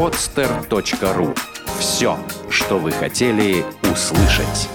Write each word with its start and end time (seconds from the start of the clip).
podster.ru 0.00 1.36
Все, 1.78 2.18
что 2.48 2.78
вы 2.78 2.90
хотели 2.90 3.62
услышать. 3.82 4.70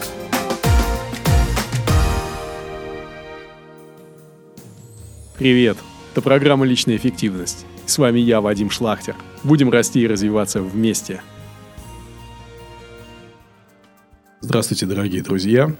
Привет! 5.36 5.78
Это 6.12 6.22
программа 6.22 6.68
«Личная 6.68 6.98
эффективность». 6.98 7.66
С 7.88 7.98
вами 7.98 8.20
я, 8.20 8.40
Вадим 8.40 8.70
Шлахтер. 8.70 9.16
Будем 9.44 9.72
расти 9.72 10.02
и 10.02 10.08
развиваться 10.08 10.61
вместе. 10.61 11.23
Здравствуйте, 14.42 14.86
дорогие 14.86 15.23
друзья! 15.23 15.76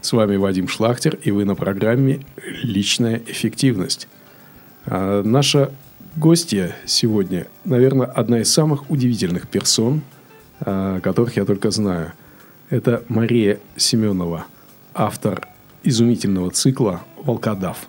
С 0.00 0.12
вами 0.12 0.34
Вадим 0.34 0.66
Шлахтер, 0.66 1.20
и 1.22 1.30
вы 1.30 1.44
на 1.44 1.54
программе 1.54 2.26
«Личная 2.64 3.22
эффективность». 3.28 4.08
А 4.86 5.22
наша 5.22 5.70
гостья 6.16 6.74
сегодня, 6.86 7.46
наверное, 7.64 8.06
одна 8.06 8.40
из 8.40 8.52
самых 8.52 8.90
удивительных 8.90 9.48
персон, 9.48 10.02
а, 10.60 11.00
которых 11.00 11.36
я 11.36 11.44
только 11.44 11.70
знаю. 11.70 12.12
Это 12.70 13.02
Мария 13.08 13.58
Семенова, 13.76 14.46
автор 14.94 15.48
изумительного 15.82 16.50
цикла 16.50 17.02
«Волкодав». 17.22 17.88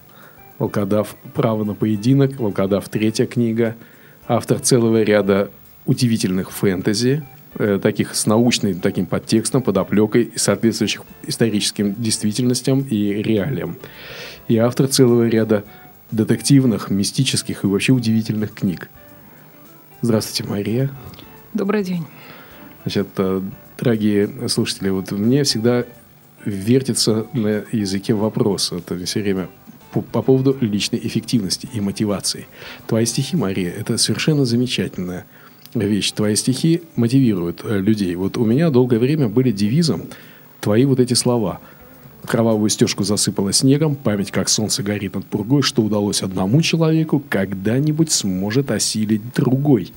«Волкодав. 0.60 1.16
Право 1.34 1.64
на 1.64 1.74
поединок», 1.74 2.40
«Волкодав. 2.40 2.88
Третья 2.90 3.26
книга», 3.26 3.76
автор 4.28 4.60
целого 4.60 5.02
ряда 5.02 5.52
удивительных 5.86 6.52
фэнтези, 6.52 7.24
э, 7.56 7.80
таких 7.82 8.16
с 8.16 8.26
научным 8.26 8.80
таким 8.80 9.06
подтекстом, 9.06 9.62
подоплекой, 9.62 10.32
соответствующих 10.36 11.04
историческим 11.28 11.96
действительностям 11.96 12.82
и 12.82 13.22
реалиям. 13.22 13.78
И 14.48 14.58
автор 14.58 14.88
целого 14.88 15.28
ряда 15.28 15.64
детективных, 16.14 16.90
мистических 16.90 17.64
и 17.64 17.68
вообще 17.68 17.92
удивительных 17.92 18.54
книг. 18.54 18.90
Здравствуйте, 20.02 20.50
Мария. 20.50 20.92
Добрый 21.54 21.84
день. 21.84 22.06
Значит, 22.84 23.08
э, 23.18 23.42
дорогие 23.78 24.50
слушатели, 24.50 24.90
вот 24.90 25.12
мне 25.12 25.44
всегда 25.44 25.86
вертится 26.46 27.28
на 27.34 27.64
языке 27.72 28.14
вопрос. 28.14 28.72
Это 28.72 28.98
все 29.06 29.22
время 29.22 29.50
по, 29.92 30.02
по 30.02 30.22
поводу 30.22 30.58
личной 30.60 31.00
эффективности 31.02 31.70
и 31.74 31.80
мотивации. 31.80 32.48
Твои 32.86 33.06
стихи, 33.06 33.36
Мария, 33.36 33.72
это 33.72 33.98
совершенно 33.98 34.46
замечательная 34.46 35.26
вещь. 35.74 36.12
Твои 36.12 36.36
стихи 36.36 36.84
мотивируют 36.96 37.62
э, 37.64 37.80
людей. 37.80 38.14
Вот 38.16 38.38
у 38.38 38.46
меня 38.46 38.70
долгое 38.70 39.00
время 39.00 39.30
были 39.30 39.52
девизом 39.52 40.04
твои 40.60 40.86
вот 40.86 41.00
эти 41.00 41.14
слова– 41.14 41.60
Кровавую 42.26 42.70
стежку 42.70 43.04
засыпало 43.04 43.52
снегом, 43.52 43.96
память 43.96 44.32
как 44.32 44.48
солнце 44.48 44.82
горит 44.82 45.16
над 45.16 45.26
пургой, 45.26 45.62
что 45.62 45.82
удалось 45.82 46.22
одному 46.22 46.62
человеку, 46.62 47.22
когда-нибудь 47.30 48.12
сможет 48.12 48.72
осилить 48.72 49.22
другой. 49.34 49.92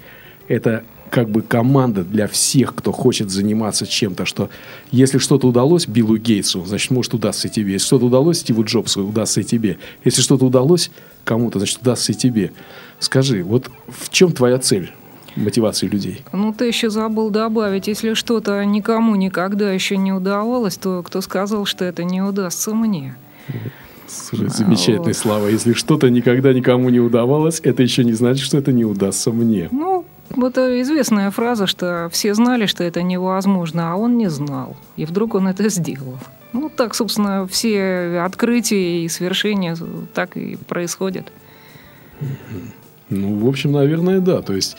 Это 0.48 0.82
как 1.10 1.30
бы 1.30 1.42
команда 1.42 2.04
для 2.04 2.26
всех, 2.26 2.74
кто 2.74 2.90
хочет 2.90 3.30
заниматься 3.30 3.86
чем-то, 3.86 4.26
что 4.26 4.50
если 4.90 5.18
что-то 5.18 5.46
удалось 5.46 5.86
Биллу 5.86 6.16
Гейтсу, 6.16 6.64
значит, 6.64 6.90
может 6.90 7.14
удастся 7.14 7.46
и 7.46 7.50
тебе. 7.50 7.74
Если 7.74 7.86
что-то 7.86 8.06
удалось 8.06 8.40
Стиву 8.40 8.64
Джобсу, 8.64 9.06
удастся 9.06 9.40
и 9.40 9.44
тебе. 9.44 9.78
Если 10.04 10.20
что-то 10.20 10.46
удалось 10.46 10.90
кому-то, 11.24 11.58
значит, 11.58 11.80
удастся 11.80 12.12
и 12.12 12.14
тебе. 12.14 12.52
Скажи, 12.98 13.44
вот 13.44 13.70
в 13.86 14.10
чем 14.10 14.32
твоя 14.32 14.58
цель? 14.58 14.92
Мотивации 15.36 15.86
людей. 15.86 16.22
Ну, 16.32 16.52
ты 16.52 16.66
еще 16.66 16.90
забыл 16.90 17.30
добавить, 17.30 17.86
если 17.86 18.14
что-то 18.14 18.64
никому 18.64 19.14
никогда 19.16 19.70
еще 19.72 19.96
не 19.96 20.12
удавалось, 20.12 20.76
то 20.76 21.02
кто 21.02 21.20
сказал, 21.20 21.64
что 21.66 21.84
это 21.84 22.04
не 22.04 22.22
удастся 22.22 22.74
мне? 22.74 23.16
Слушай, 24.08 24.48
замечательная 24.48 25.08
вот. 25.08 25.16
слава. 25.16 25.46
Если 25.48 25.72
что-то 25.72 26.10
никогда 26.10 26.52
никому 26.52 26.90
не 26.90 27.00
удавалось, 27.00 27.60
это 27.62 27.82
еще 27.82 28.04
не 28.04 28.12
значит, 28.12 28.44
что 28.44 28.58
это 28.58 28.72
не 28.72 28.84
удастся 28.84 29.32
мне. 29.32 29.68
Ну, 29.72 30.04
это 30.36 30.80
известная 30.82 31.30
фраза, 31.30 31.66
что 31.66 32.08
все 32.12 32.34
знали, 32.34 32.66
что 32.66 32.84
это 32.84 33.02
невозможно, 33.02 33.92
а 33.92 33.96
он 33.96 34.16
не 34.16 34.28
знал. 34.30 34.76
И 34.96 35.04
вдруг 35.04 35.34
он 35.34 35.48
это 35.48 35.68
сделал. 35.68 36.18
Ну, 36.52 36.70
так, 36.74 36.94
собственно, 36.94 37.46
все 37.46 38.20
открытия 38.24 39.04
и 39.04 39.08
свершения 39.08 39.76
так 40.14 40.36
и 40.36 40.56
происходят. 40.56 41.30
Ну, 43.08 43.38
в 43.38 43.48
общем, 43.48 43.72
наверное, 43.72 44.20
да. 44.20 44.42
То 44.42 44.52
есть, 44.52 44.76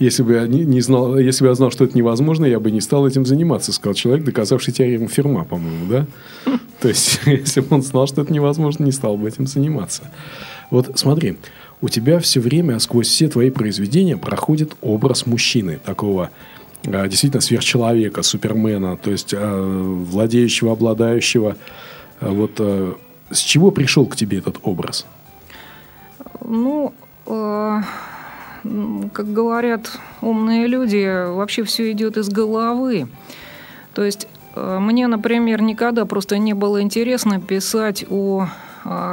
если 0.00 0.22
бы 0.22 0.34
я 0.34 0.46
не, 0.48 0.64
не 0.64 0.80
знал, 0.80 1.16
если 1.18 1.44
бы 1.44 1.48
я 1.48 1.54
знал, 1.54 1.70
что 1.70 1.84
это 1.84 1.96
невозможно, 1.96 2.44
я 2.44 2.58
бы 2.58 2.70
не 2.70 2.80
стал 2.80 3.06
этим 3.06 3.24
заниматься, 3.24 3.72
сказал 3.72 3.94
человек, 3.94 4.24
доказавший 4.24 4.74
теорему 4.74 5.08
Ферма, 5.08 5.44
по-моему, 5.44 5.86
да? 5.86 6.06
То 6.80 6.88
есть, 6.88 7.20
если 7.26 7.60
бы 7.60 7.76
он 7.76 7.82
знал, 7.82 8.06
что 8.06 8.22
это 8.22 8.32
невозможно, 8.32 8.84
не 8.84 8.92
стал 8.92 9.16
бы 9.16 9.28
этим 9.28 9.46
заниматься. 9.46 10.10
Вот 10.70 10.98
смотри, 10.98 11.36
у 11.80 11.88
тебя 11.88 12.18
все 12.18 12.40
время 12.40 12.78
сквозь 12.80 13.08
все 13.08 13.28
твои 13.28 13.50
произведения 13.50 14.16
проходит 14.16 14.72
образ 14.80 15.26
мужчины, 15.26 15.78
такого 15.84 16.30
а, 16.86 17.06
действительно 17.06 17.40
сверхчеловека, 17.40 18.22
супермена, 18.22 18.96
то 18.96 19.10
есть 19.12 19.32
а, 19.34 20.04
владеющего, 20.10 20.72
обладающего. 20.72 21.56
А, 22.20 22.28
вот 22.30 22.60
с 23.30 23.38
чего 23.38 23.70
пришел 23.70 24.06
к 24.06 24.16
тебе 24.16 24.38
этот 24.38 24.58
образ? 24.62 25.06
Ну, 26.44 26.92
как 27.28 29.32
говорят 29.32 29.98
умные 30.20 30.66
люди, 30.66 31.30
вообще 31.30 31.62
все 31.62 31.92
идет 31.92 32.16
из 32.16 32.28
головы. 32.28 33.06
То 33.94 34.04
есть 34.04 34.26
э, 34.54 34.78
мне, 34.80 35.06
например, 35.06 35.62
никогда 35.62 36.06
просто 36.06 36.38
не 36.38 36.54
было 36.54 36.82
интересно 36.82 37.40
писать 37.40 38.04
о 38.08 38.48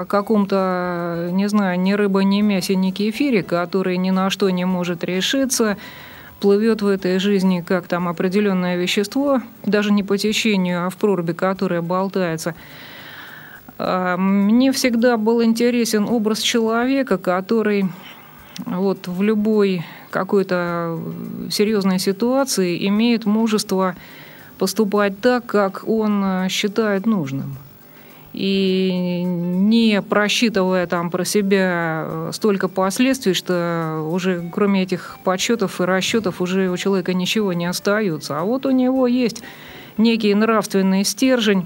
каком-то, 0.08 1.30
не 1.34 1.50
знаю, 1.50 1.80
ни 1.80 1.94
рыба, 1.94 2.24
ни 2.24 2.42
мясе, 2.42 2.75
ни 2.75 2.92
кефире, 2.92 3.44
который 3.44 3.98
ни 3.98 4.09
на 4.09 4.30
что 4.30 4.50
не 4.50 4.64
может 4.64 5.04
решиться, 5.04 5.75
плывет 6.40 6.81
в 6.81 6.88
этой 6.88 7.20
жизни 7.20 7.64
как 7.66 7.88
там 7.88 8.08
определенное 8.08 8.78
вещество, 8.78 9.42
даже 9.66 9.92
не 9.92 10.04
по 10.04 10.18
течению, 10.18 10.86
а 10.86 10.90
в 10.90 10.96
проруби, 10.96 11.34
которая 11.34 11.81
болтается. 11.81 12.56
Мне 13.78 14.72
всегда 14.72 15.18
был 15.18 15.44
интересен 15.44 16.08
образ 16.08 16.40
человека, 16.40 17.18
который 17.18 17.90
вот 18.66 19.08
в 19.08 19.22
любой 19.22 19.84
какой-то 20.10 21.00
серьезной 21.52 22.00
ситуации 22.00 22.88
имеет 22.88 23.26
мужество 23.26 23.96
поступать 24.58 25.20
так, 25.20 25.46
как 25.46 25.88
он 25.88 26.24
э, 26.24 26.48
считает 26.50 27.06
нужным. 27.06 27.58
И 28.32 29.24
не 29.26 30.02
просчитывая 30.02 30.88
там 30.88 31.10
про 31.10 31.26
себя 31.26 32.06
э, 32.06 32.30
столько 32.34 32.68
последствий, 32.68 33.34
что 33.34 34.08
уже 34.12 34.50
кроме 34.54 34.84
этих 34.84 35.18
подсчетов 35.24 35.80
и 35.82 35.84
расчетов 35.84 36.42
уже 36.42 36.70
у 36.70 36.78
человека 36.78 37.14
ничего 37.14 37.54
не 37.54 37.66
остается. 37.66 38.40
А 38.40 38.44
вот 38.44 38.66
у 38.66 38.72
него 38.72 39.08
есть 39.08 39.42
некий 39.98 40.34
нравственный 40.34 41.04
стержень, 41.04 41.66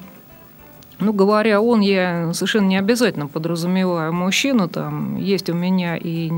ну, 1.00 1.14
говоря 1.14 1.62
он, 1.62 1.80
я 1.80 2.32
совершенно 2.34 2.68
не 2.68 2.78
обязательно 2.78 3.28
подразумеваю 3.28 4.14
мужчину. 4.14 4.68
Там 4.68 5.16
есть 5.16 5.50
у 5.50 5.54
меня 5.54 5.96
и, 5.96 6.32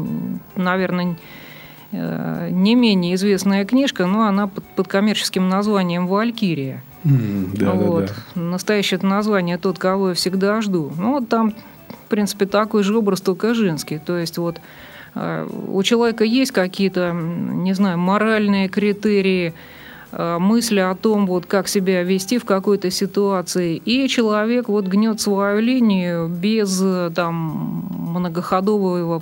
наверное, 0.56 1.18
э, 1.92 2.50
не 2.52 2.76
менее 2.76 3.16
известная 3.16 3.66
книжка, 3.66 4.06
но 4.06 4.28
она 4.28 4.48
под, 4.48 4.64
под 4.76 4.88
коммерческим 4.88 5.50
названием 5.50 6.08
«Валькирия». 6.08 6.84
Mm, 7.04 7.58
да, 7.58 7.72
вот. 7.72 8.06
да, 8.06 8.14
да. 8.36 8.42
Настоящее 8.42 9.00
название 9.02 9.58
«Тот, 9.58 9.80
кого 9.80 10.10
я 10.10 10.14
всегда 10.14 10.62
жду». 10.62 10.92
Ну, 10.96 11.14
вот 11.14 11.30
там, 11.30 11.54
в 11.88 12.10
принципе, 12.10 12.46
такой 12.46 12.84
же 12.84 12.96
образ, 12.96 13.22
только 13.22 13.56
женский. 13.56 13.98
То 13.98 14.18
есть 14.18 14.38
вот 14.38 14.62
э, 15.16 15.48
у 15.68 15.82
человека 15.82 16.24
есть 16.24 16.52
какие-то, 16.52 17.14
не 17.14 17.74
знаю, 17.74 17.98
моральные 17.98 18.70
критерии, 18.70 19.56
мысли 20.12 20.80
о 20.80 20.96
том, 20.96 21.26
вот, 21.26 21.46
как 21.46 21.68
себя 21.68 22.04
вести 22.04 22.38
в 22.38 22.46
какой-то 22.46 22.92
ситуации, 22.92 23.76
и 23.78 24.08
человек 24.08 24.68
вот 24.68 24.86
гнет 24.88 25.22
свою 25.22 25.60
линию 25.60 26.28
без 26.28 26.84
там, 27.16 27.88
многоходового 28.10 29.22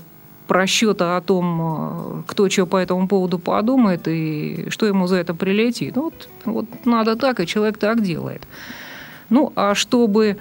просчета 0.49 1.15
о 1.15 1.21
том, 1.21 1.61
э, 1.61 2.23
кто 2.25 2.49
что 2.49 2.65
по 2.65 2.77
этому 2.77 3.07
поводу 3.07 3.37
подумает 3.37 4.07
и 4.07 4.65
что 4.69 4.87
ему 4.87 5.05
за 5.07 5.17
это 5.17 5.33
прилетит. 5.33 5.95
Вот, 5.95 6.27
вот 6.43 6.65
надо 6.85 7.15
так, 7.15 7.39
и 7.39 7.45
человек 7.45 7.77
так 7.77 8.01
делает. 8.01 8.41
Ну, 9.29 9.53
а 9.55 9.75
чтобы 9.75 10.37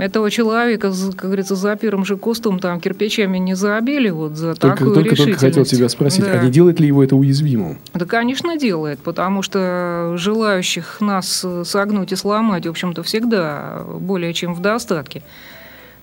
этого 0.00 0.30
человека, 0.30 0.92
как 1.16 1.26
говорится, 1.26 1.56
за 1.56 1.76
первым 1.76 2.04
же 2.04 2.16
кустом 2.16 2.58
там 2.58 2.80
кирпичами 2.80 3.38
не 3.38 3.54
забили 3.54 4.10
вот 4.10 4.36
за 4.36 4.54
только, 4.54 4.76
такую 4.76 4.94
только, 4.94 5.10
решительность. 5.10 5.40
Только 5.40 5.54
хотел 5.54 5.64
тебя 5.64 5.88
спросить, 5.88 6.24
да. 6.24 6.40
а 6.40 6.44
не 6.44 6.50
делает 6.50 6.80
ли 6.80 6.86
его 6.86 7.02
это 7.02 7.16
уязвимым? 7.16 7.78
Да, 7.94 8.04
конечно, 8.04 8.56
делает, 8.56 9.00
потому 9.00 9.42
что 9.42 10.14
желающих 10.16 11.00
нас 11.00 11.44
согнуть 11.64 12.12
и 12.12 12.16
сломать, 12.16 12.66
в 12.66 12.70
общем-то, 12.70 13.02
всегда 13.02 13.84
более 13.98 14.32
чем 14.32 14.54
в 14.54 14.60
достатке. 14.60 15.22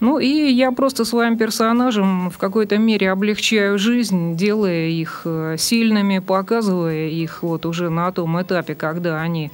Ну 0.01 0.19
и 0.19 0.27
я 0.27 0.71
просто 0.71 1.05
своим 1.05 1.37
персонажам 1.37 2.29
в 2.29 2.37
какой-то 2.37 2.77
мере 2.77 3.11
облегчаю 3.11 3.79
жизнь, 3.79 4.35
делая 4.35 4.87
их 4.87 5.21
э, 5.23 5.55
сильными, 5.57 6.19
показывая 6.19 7.07
их 7.07 7.43
вот 7.43 7.65
уже 7.65 7.89
на 7.89 8.11
том 8.11 8.41
этапе, 8.41 8.75
когда 8.75 9.21
они 9.21 9.51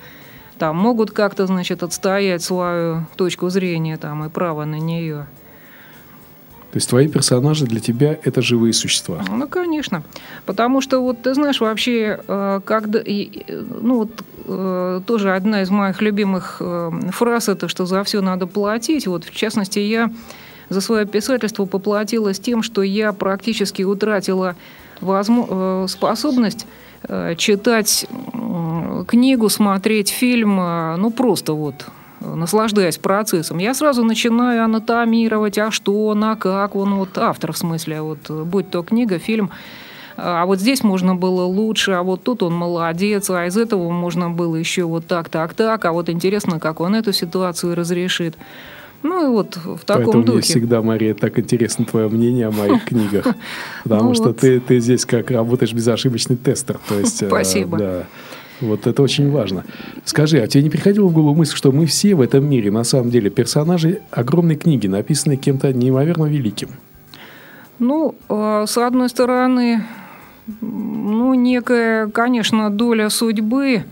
там 0.61 0.75
могут 0.75 1.09
как-то, 1.09 1.47
значит, 1.47 1.81
отстоять 1.81 2.43
свою 2.43 3.07
точку 3.15 3.49
зрения 3.49 3.97
там 3.97 4.23
и 4.25 4.29
право 4.29 4.63
на 4.63 4.75
нее. 4.75 5.25
То 6.71 6.77
есть 6.77 6.87
твои 6.87 7.07
персонажи 7.07 7.65
для 7.65 7.79
тебя 7.79 8.19
это 8.23 8.43
живые 8.43 8.71
существа? 8.71 9.23
Ну, 9.27 9.47
конечно. 9.47 10.03
Потому 10.45 10.79
что, 10.81 10.99
вот 10.99 11.23
ты 11.23 11.33
знаешь, 11.33 11.61
вообще, 11.61 12.19
э, 12.27 12.61
когда, 12.63 12.99
ну, 13.81 13.95
вот 13.97 14.23
э, 14.45 15.01
тоже 15.07 15.33
одна 15.33 15.63
из 15.63 15.71
моих 15.71 15.99
любимых 15.99 16.57
э, 16.59 16.91
фраз 17.09 17.49
это, 17.49 17.67
что 17.67 17.87
за 17.87 18.03
все 18.03 18.21
надо 18.21 18.45
платить. 18.45 19.07
Вот, 19.07 19.23
в 19.23 19.31
частности, 19.31 19.79
я 19.79 20.13
за 20.69 20.79
свое 20.79 21.07
писательство 21.07 21.65
поплатилась 21.65 22.39
тем, 22.39 22.61
что 22.61 22.83
я 22.83 23.13
практически 23.13 23.81
утратила 23.81 24.55
возможно, 25.01 25.87
способность 25.87 26.67
читать 27.37 28.05
книгу, 29.07 29.49
смотреть 29.49 30.09
фильм, 30.09 30.55
ну, 30.55 31.11
просто 31.11 31.53
вот 31.53 31.85
наслаждаясь 32.19 32.97
процессом, 32.97 33.57
я 33.57 33.73
сразу 33.73 34.03
начинаю 34.03 34.63
анатомировать, 34.63 35.57
а 35.57 35.71
что, 35.71 36.13
на 36.13 36.35
как, 36.35 36.75
он 36.75 36.95
вот 36.95 37.17
автор 37.17 37.51
в 37.51 37.57
смысле, 37.57 38.01
вот 38.01 38.29
будь 38.29 38.69
то 38.69 38.83
книга, 38.83 39.17
фильм, 39.17 39.49
а 40.17 40.45
вот 40.45 40.59
здесь 40.59 40.83
можно 40.83 41.15
было 41.15 41.43
лучше, 41.45 41.93
а 41.93 42.03
вот 42.03 42.23
тут 42.23 42.43
он 42.43 42.53
молодец, 42.53 43.29
а 43.29 43.45
из 43.47 43.57
этого 43.57 43.89
можно 43.89 44.29
было 44.29 44.55
еще 44.55 44.83
вот 44.83 45.07
так, 45.07 45.29
так, 45.29 45.53
так, 45.53 45.83
а 45.85 45.91
вот 45.91 46.09
интересно, 46.09 46.59
как 46.59 46.79
он 46.79 46.95
эту 46.95 47.11
ситуацию 47.11 47.75
разрешит. 47.75 48.35
Ну 49.03 49.25
и 49.25 49.29
вот 49.29 49.57
в 49.57 49.83
таком 49.85 50.03
Поэтому 50.05 50.23
духе. 50.23 50.33
мне 50.33 50.41
всегда, 50.41 50.81
Мария, 50.81 51.13
так 51.13 51.39
интересно 51.39 51.85
твое 51.85 52.07
мнение 52.07 52.47
о 52.47 52.51
моих 52.51 52.85
книгах. 52.85 53.25
Потому 53.83 54.09
ну 54.09 54.15
что 54.15 54.33
ты, 54.33 54.59
ты 54.59 54.79
здесь 54.79 55.05
как 55.05 55.31
работаешь 55.31 55.73
безошибочный 55.73 56.35
тестер. 56.35 56.79
То 56.87 56.99
есть, 56.99 57.23
э, 57.23 57.27
Спасибо. 57.27 57.77
Да. 57.77 58.03
Вот 58.61 58.85
это 58.85 59.01
очень 59.01 59.31
важно. 59.31 59.65
Скажи, 60.05 60.39
а 60.39 60.47
тебе 60.47 60.63
не 60.63 60.69
приходила 60.69 61.07
в 61.07 61.13
голову 61.13 61.33
мысль, 61.35 61.55
что 61.55 61.71
мы 61.71 61.87
все 61.87 62.13
в 62.13 62.21
этом 62.21 62.47
мире, 62.47 62.69
на 62.69 62.83
самом 62.83 63.09
деле, 63.09 63.31
персонажи 63.31 64.01
огромной 64.11 64.55
книги, 64.55 64.85
написанной 64.85 65.37
кем-то 65.37 65.73
неимоверно 65.73 66.25
великим? 66.25 66.69
Ну, 67.79 68.13
э, 68.29 68.65
с 68.67 68.77
одной 68.77 69.09
стороны, 69.09 69.83
ну, 70.61 71.33
некая, 71.33 72.07
конечно, 72.07 72.69
доля 72.69 73.09
судьбы 73.09 73.83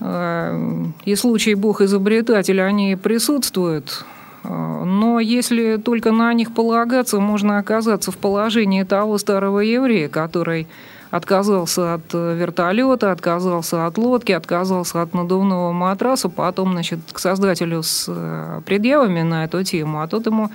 э, 0.00 0.84
и 1.04 1.14
случай 1.14 1.54
бог-изобретатель, 1.54 2.60
они 2.60 2.96
присутствуют. 2.96 4.04
Э, 4.44 4.84
но 4.84 5.20
если 5.20 5.76
только 5.76 6.12
на 6.12 6.32
них 6.34 6.52
полагаться, 6.52 7.18
можно 7.20 7.58
оказаться 7.58 8.12
в 8.12 8.18
положении 8.18 8.82
того 8.82 9.18
старого 9.18 9.60
еврея, 9.60 10.08
который 10.08 10.68
отказался 11.10 11.94
от 11.94 12.12
э, 12.12 12.34
вертолета, 12.36 13.12
отказался 13.12 13.86
от 13.86 13.98
лодки, 13.98 14.32
отказался 14.32 15.02
от 15.02 15.14
надувного 15.14 15.72
матраса, 15.72 16.28
потом, 16.28 16.72
значит, 16.72 16.98
к 17.12 17.18
создателю 17.18 17.82
с 17.82 18.06
э, 18.08 18.60
предъявами 18.66 19.22
на 19.22 19.44
эту 19.44 19.62
тему, 19.62 20.02
а 20.02 20.08
тот 20.08 20.26
ему 20.26 20.50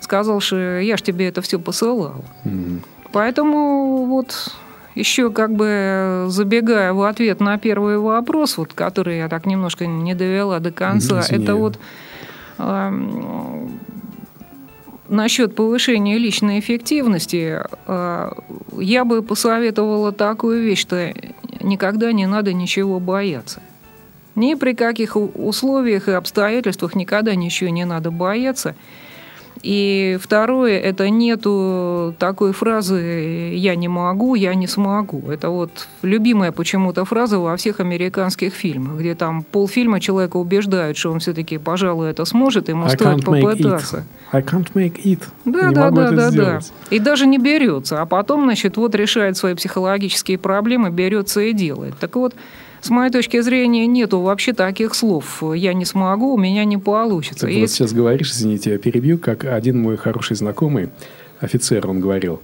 сказал, 0.00 0.40
что 0.40 0.80
я 0.80 0.96
ж 0.96 1.02
тебе 1.02 1.28
это 1.28 1.42
все 1.42 1.58
посылал. 1.60 2.24
Mm-hmm. 2.44 2.80
Поэтому 3.12 4.06
вот 4.06 4.52
еще 4.96 5.30
как 5.30 5.52
бы 5.52 6.24
забегая 6.28 6.92
в 6.92 7.02
ответ 7.02 7.40
на 7.40 7.56
первый 7.58 7.98
вопрос, 7.98 8.58
вот, 8.58 8.72
который 8.72 9.18
я 9.18 9.28
так 9.28 9.46
немножко 9.46 9.86
не 9.86 10.14
довела 10.14 10.58
до 10.58 10.72
конца, 10.72 11.20
mm-hmm, 11.20 11.42
это 11.42 11.54
вот 11.54 11.78
насчет 15.08 15.54
повышения 15.54 16.18
личной 16.18 16.60
эффективности, 16.60 17.62
э, 17.86 18.32
я 18.78 19.04
бы 19.04 19.22
посоветовала 19.22 20.12
такую 20.12 20.62
вещь, 20.62 20.80
что 20.80 21.12
никогда 21.60 22.12
не 22.12 22.26
надо 22.26 22.52
ничего 22.52 23.00
бояться. 23.00 23.60
Ни 24.36 24.54
при 24.54 24.74
каких 24.74 25.16
условиях 25.16 26.08
и 26.08 26.12
обстоятельствах 26.12 26.94
никогда 26.94 27.34
ничего 27.34 27.70
не 27.70 27.84
надо 27.84 28.10
бояться– 28.10 28.74
и 29.62 30.18
второе, 30.20 30.78
это 30.78 31.08
нету 31.10 32.14
такой 32.18 32.52
фразы 32.52 33.52
«я 33.54 33.74
не 33.76 33.88
могу, 33.88 34.34
я 34.34 34.54
не 34.54 34.66
смогу». 34.66 35.22
Это 35.30 35.50
вот 35.50 35.88
любимая 36.02 36.52
почему-то 36.52 37.04
фраза 37.04 37.38
во 37.38 37.56
всех 37.56 37.80
американских 37.80 38.54
фильмах, 38.54 38.98
где 39.00 39.14
там 39.14 39.42
полфильма 39.42 40.00
человека 40.00 40.38
убеждают, 40.38 40.96
что 40.96 41.12
он 41.12 41.18
все-таки, 41.20 41.58
пожалуй, 41.58 42.10
это 42.10 42.24
сможет, 42.24 42.68
ему 42.68 42.84
I 42.84 42.90
стоит 42.90 43.24
попытаться. 43.24 44.04
I 44.32 44.42
can't 44.42 44.68
make 44.74 45.02
it. 45.02 45.22
Да, 45.44 45.68
не 45.68 45.74
да, 45.74 45.90
да, 45.90 46.10
да, 46.10 46.30
сделать. 46.30 46.72
да. 46.90 46.96
И 46.96 46.98
даже 46.98 47.26
не 47.26 47.38
берется. 47.38 48.00
А 48.00 48.06
потом, 48.06 48.44
значит, 48.44 48.76
вот 48.76 48.94
решает 48.94 49.36
свои 49.36 49.54
психологические 49.54 50.38
проблемы, 50.38 50.90
берется 50.90 51.40
и 51.40 51.52
делает. 51.52 51.94
Так 51.98 52.16
вот, 52.16 52.34
с 52.80 52.90
моей 52.90 53.10
точки 53.10 53.40
зрения, 53.40 53.86
нету 53.86 54.20
вообще 54.20 54.52
таких 54.52 54.94
слов. 54.94 55.42
Я 55.54 55.74
не 55.74 55.84
смогу, 55.84 56.34
у 56.34 56.38
меня 56.38 56.64
не 56.64 56.78
получится. 56.78 57.46
Ты 57.46 57.60
вот 57.60 57.70
сейчас 57.70 57.92
говоришь, 57.92 58.32
извините, 58.32 58.70
я 58.70 58.78
перебью, 58.78 59.18
как 59.18 59.44
один 59.44 59.80
мой 59.80 59.96
хороший 59.96 60.36
знакомый, 60.36 60.88
офицер, 61.40 61.88
он 61.88 62.00
говорил, 62.00 62.40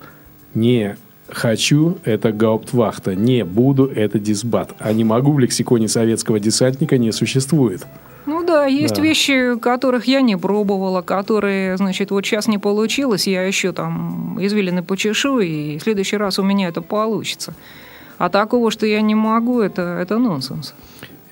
не 0.54 0.96
хочу– 1.28 1.98
это 2.04 2.32
гауптвахта, 2.32 3.14
не 3.14 3.44
буду– 3.44 3.86
это 3.94 4.18
дисбат, 4.18 4.74
а 4.78 4.92
не 4.92 5.04
могу 5.04 5.32
в 5.32 5.38
лексиконе 5.38 5.88
советского 5.88 6.38
десантника 6.38 6.98
не 6.98 7.12
существует. 7.12 7.86
Ну 8.26 8.44
да, 8.44 8.66
есть 8.66 8.96
да. 8.96 9.02
вещи, 9.02 9.56
которых 9.58 10.06
я 10.06 10.20
не 10.20 10.36
пробовала, 10.36 11.00
которые, 11.00 11.76
значит, 11.76 12.10
вот 12.10 12.26
сейчас 12.26 12.48
не 12.48 12.58
получилось, 12.58 13.26
я 13.28 13.44
еще 13.44 13.72
там 13.72 14.36
извилины 14.40 14.82
почешу, 14.82 15.38
и 15.38 15.78
в 15.78 15.82
следующий 15.82 16.16
раз 16.16 16.38
у 16.38 16.42
меня 16.42 16.68
это 16.68 16.80
получится. 16.80 17.54
А 18.18 18.28
такого, 18.28 18.70
что 18.70 18.86
я 18.86 19.00
не 19.00 19.14
могу, 19.14 19.60
это, 19.60 19.82
это 20.00 20.18
нонсенс. 20.18 20.74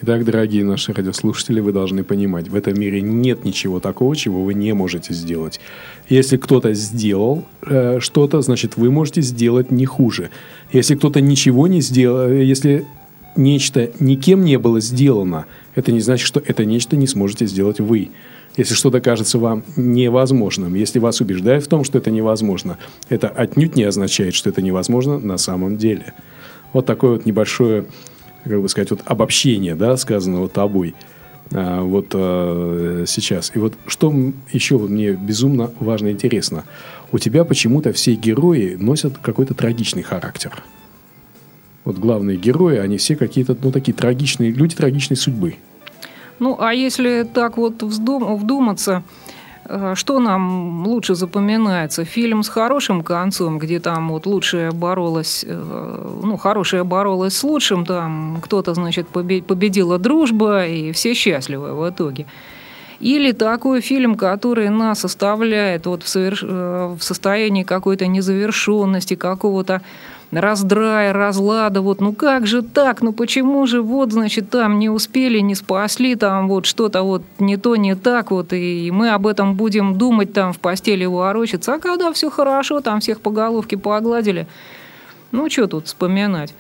Итак, 0.03 0.25
дорогие 0.25 0.65
наши 0.65 0.93
радиослушатели, 0.93 1.61
вы 1.61 1.73
должны 1.73 2.05
понимать, 2.05 2.49
в 2.49 2.55
этом 2.55 2.79
мире 2.79 3.01
нет 3.01 3.45
ничего 3.45 3.81
такого, 3.81 4.15
чего 4.15 4.45
вы 4.45 4.53
не 4.53 4.75
можете 4.75 5.15
сделать. 5.15 5.61
Если 6.11 6.37
кто-то 6.37 6.75
сделал 6.75 7.47
э, 7.63 8.01
что-то, 8.01 8.43
значит, 8.43 8.77
вы 8.77 8.91
можете 8.91 9.23
сделать 9.23 9.71
не 9.71 9.87
хуже. 9.87 10.29
Если 10.73 10.95
кто-то 10.95 11.23
ничего 11.23 11.69
не 11.69 11.81
сделал, 11.81 12.29
э, 12.29 12.45
если 12.45 12.85
нечто 13.35 13.93
никем 13.99 14.45
не 14.45 14.59
было 14.59 14.81
сделано, 14.81 15.47
это 15.75 15.91
не 15.91 16.01
значит, 16.01 16.27
что 16.27 16.43
это 16.45 16.67
нечто 16.67 16.97
не 16.97 17.07
сможете 17.07 17.47
сделать 17.47 17.81
вы. 17.81 18.11
Если 18.57 18.75
что-то 18.75 19.01
кажется 19.01 19.39
вам 19.39 19.65
невозможным, 19.77 20.75
если 20.75 20.99
вас 20.99 21.21
убеждают 21.21 21.65
в 21.65 21.69
том, 21.69 21.83
что 21.83 21.99
это 21.99 22.11
невозможно, 22.11 22.79
это 23.09 23.29
отнюдь 23.29 23.75
не 23.75 23.85
означает, 23.85 24.35
что 24.35 24.51
это 24.51 24.61
невозможно 24.61 25.19
на 25.19 25.39
самом 25.39 25.79
деле. 25.79 26.13
Вот 26.75 26.85
такое 26.85 27.13
вот 27.13 27.25
небольшое, 27.25 27.87
как 28.45 28.61
бы 28.61 28.69
сказать, 28.69 28.91
вот 28.91 29.01
обобщение, 29.07 29.75
да, 29.75 29.97
сказанного 29.97 30.49
тобой 30.51 30.95
а, 31.53 31.83
вот 31.83 32.09
а, 32.13 33.05
сейчас. 33.07 33.53
И 33.55 33.59
вот 33.59 33.75
что 33.87 34.13
еще 34.53 34.77
мне 34.77 35.13
безумно 35.13 35.71
важно 35.81 36.09
и 36.09 36.13
интересно. 36.13 36.65
У 37.13 37.19
тебя 37.19 37.45
почему-то 37.45 37.93
все 37.93 38.15
герои 38.15 38.77
носят 38.79 39.17
какой-то 39.19 39.55
трагичный 39.55 40.03
характер. 40.03 40.63
Вот 41.85 41.99
главные 41.99 42.37
герои, 42.37 42.79
они 42.79 42.97
все 42.97 43.15
какие-то, 43.15 43.57
ну, 43.63 43.71
такие 43.71 43.93
трагичные, 43.95 44.51
люди 44.51 44.75
трагичной 44.75 45.17
судьбы. 45.17 45.57
Ну, 46.41 46.57
а 46.59 46.75
если 46.75 47.23
так 47.23 47.57
вот 47.57 47.83
вздум, 47.83 48.37
вдуматься, 48.37 49.05
что 49.95 50.19
нам 50.21 50.87
лучше 50.87 51.15
запоминается? 51.15 52.05
Фильм 52.05 52.43
с 52.43 52.49
хорошим 52.49 53.03
концом, 53.03 53.59
где 53.59 53.81
там 53.81 54.11
вот 54.11 54.27
лучшая 54.27 54.73
боролась, 54.73 55.45
э, 55.47 56.19
ну, 56.23 56.37
хорошая 56.37 56.85
боролась 56.85 57.37
с 57.37 57.45
лучшим, 57.45 57.87
там 57.87 58.41
кто-то, 58.43 58.75
значит, 58.75 59.09
победила 59.09 59.99
дружба, 59.99 60.67
и 60.67 60.93
все 60.93 61.15
счастливы 61.15 61.75
в 61.75 61.89
итоге. 61.89 62.27
Или 63.01 63.33
такой 63.33 63.81
фильм, 63.81 64.15
который 64.17 64.69
нас 64.69 65.05
оставляет 65.05 65.87
вот 65.87 66.03
в, 66.03 66.09
соверш... 66.09 66.43
Э, 66.43 66.95
в 66.99 67.03
состоянии 67.03 67.63
какой-то 67.63 68.07
незавершенности, 68.07 69.15
какого-то 69.15 69.83
раздрая, 70.35 71.13
разлада, 71.13 71.81
вот, 71.81 72.01
ну 72.01 72.13
как 72.13 72.47
же 72.47 72.63
так, 72.63 73.03
ну 73.03 73.13
почему 73.13 73.67
же 73.67 73.83
вот, 73.83 74.13
значит, 74.13 74.51
там 74.51 74.79
не 74.79 74.89
успели, 74.89 75.39
не 75.39 75.55
спасли, 75.55 76.15
там 76.17 76.49
вот 76.49 76.67
что-то 76.67 77.03
вот 77.03 77.23
не 77.39 77.57
то, 77.57 77.77
не 77.77 77.95
так, 77.95 78.31
вот, 78.31 78.53
и 78.53 78.91
мы 78.91 79.11
об 79.11 79.27
этом 79.27 79.55
будем 79.55 79.97
думать 79.97 80.33
там 80.33 80.53
в 80.53 80.59
постели 80.59 81.05
ворочаться, 81.05 81.75
а 81.75 81.79
когда 81.79 82.13
все 82.13 82.31
хорошо, 82.31 82.81
там 82.81 83.01
всех 83.01 83.21
по 83.21 83.31
головке 83.31 83.77
погладили, 83.77 84.47
ну 85.33 85.51
что 85.51 85.67
тут 85.67 85.87
вспоминать. 85.87 86.55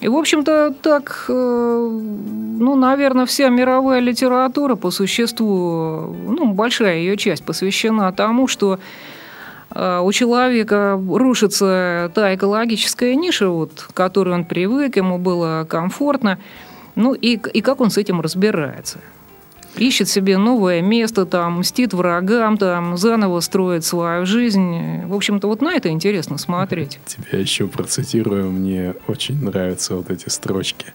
И, 0.00 0.08
в 0.08 0.16
общем-то, 0.16 0.74
так, 0.82 1.24
э, 1.28 1.32
ну, 1.32 2.74
наверное, 2.74 3.24
вся 3.24 3.48
мировая 3.48 4.00
литература 4.00 4.74
по 4.74 4.90
существу, 4.90 6.14
ну, 6.28 6.52
большая 6.52 6.98
ее 6.98 7.16
часть 7.16 7.44
посвящена 7.44 8.12
тому, 8.12 8.46
что 8.46 8.78
у 9.74 10.12
человека 10.12 11.00
рушится 11.08 12.10
та 12.14 12.34
экологическая 12.34 13.14
ниша, 13.14 13.48
вот, 13.48 13.86
к 13.88 13.94
которой 13.94 14.34
он 14.34 14.44
привык, 14.44 14.96
ему 14.96 15.18
было 15.18 15.66
комфортно. 15.68 16.38
Ну 16.94 17.12
и, 17.14 17.38
и 17.52 17.60
как 17.60 17.80
он 17.80 17.90
с 17.90 17.98
этим 17.98 18.20
разбирается? 18.20 19.00
Ищет 19.76 20.08
себе 20.08 20.38
новое 20.38 20.80
место, 20.80 21.26
там, 21.26 21.58
мстит 21.58 21.92
врагам, 21.92 22.56
там, 22.56 22.96
заново 22.96 23.40
строит 23.40 23.84
свою 23.84 24.24
жизнь. 24.24 25.04
В 25.04 25.14
общем-то, 25.14 25.48
вот 25.48 25.60
на 25.60 25.74
это 25.74 25.90
интересно 25.90 26.38
смотреть. 26.38 26.98
Тебя 27.04 27.38
еще 27.38 27.66
процитирую. 27.66 28.50
Мне 28.50 28.94
очень 29.06 29.44
нравятся 29.44 29.96
вот 29.96 30.10
эти 30.10 30.30
строчки. 30.30 30.94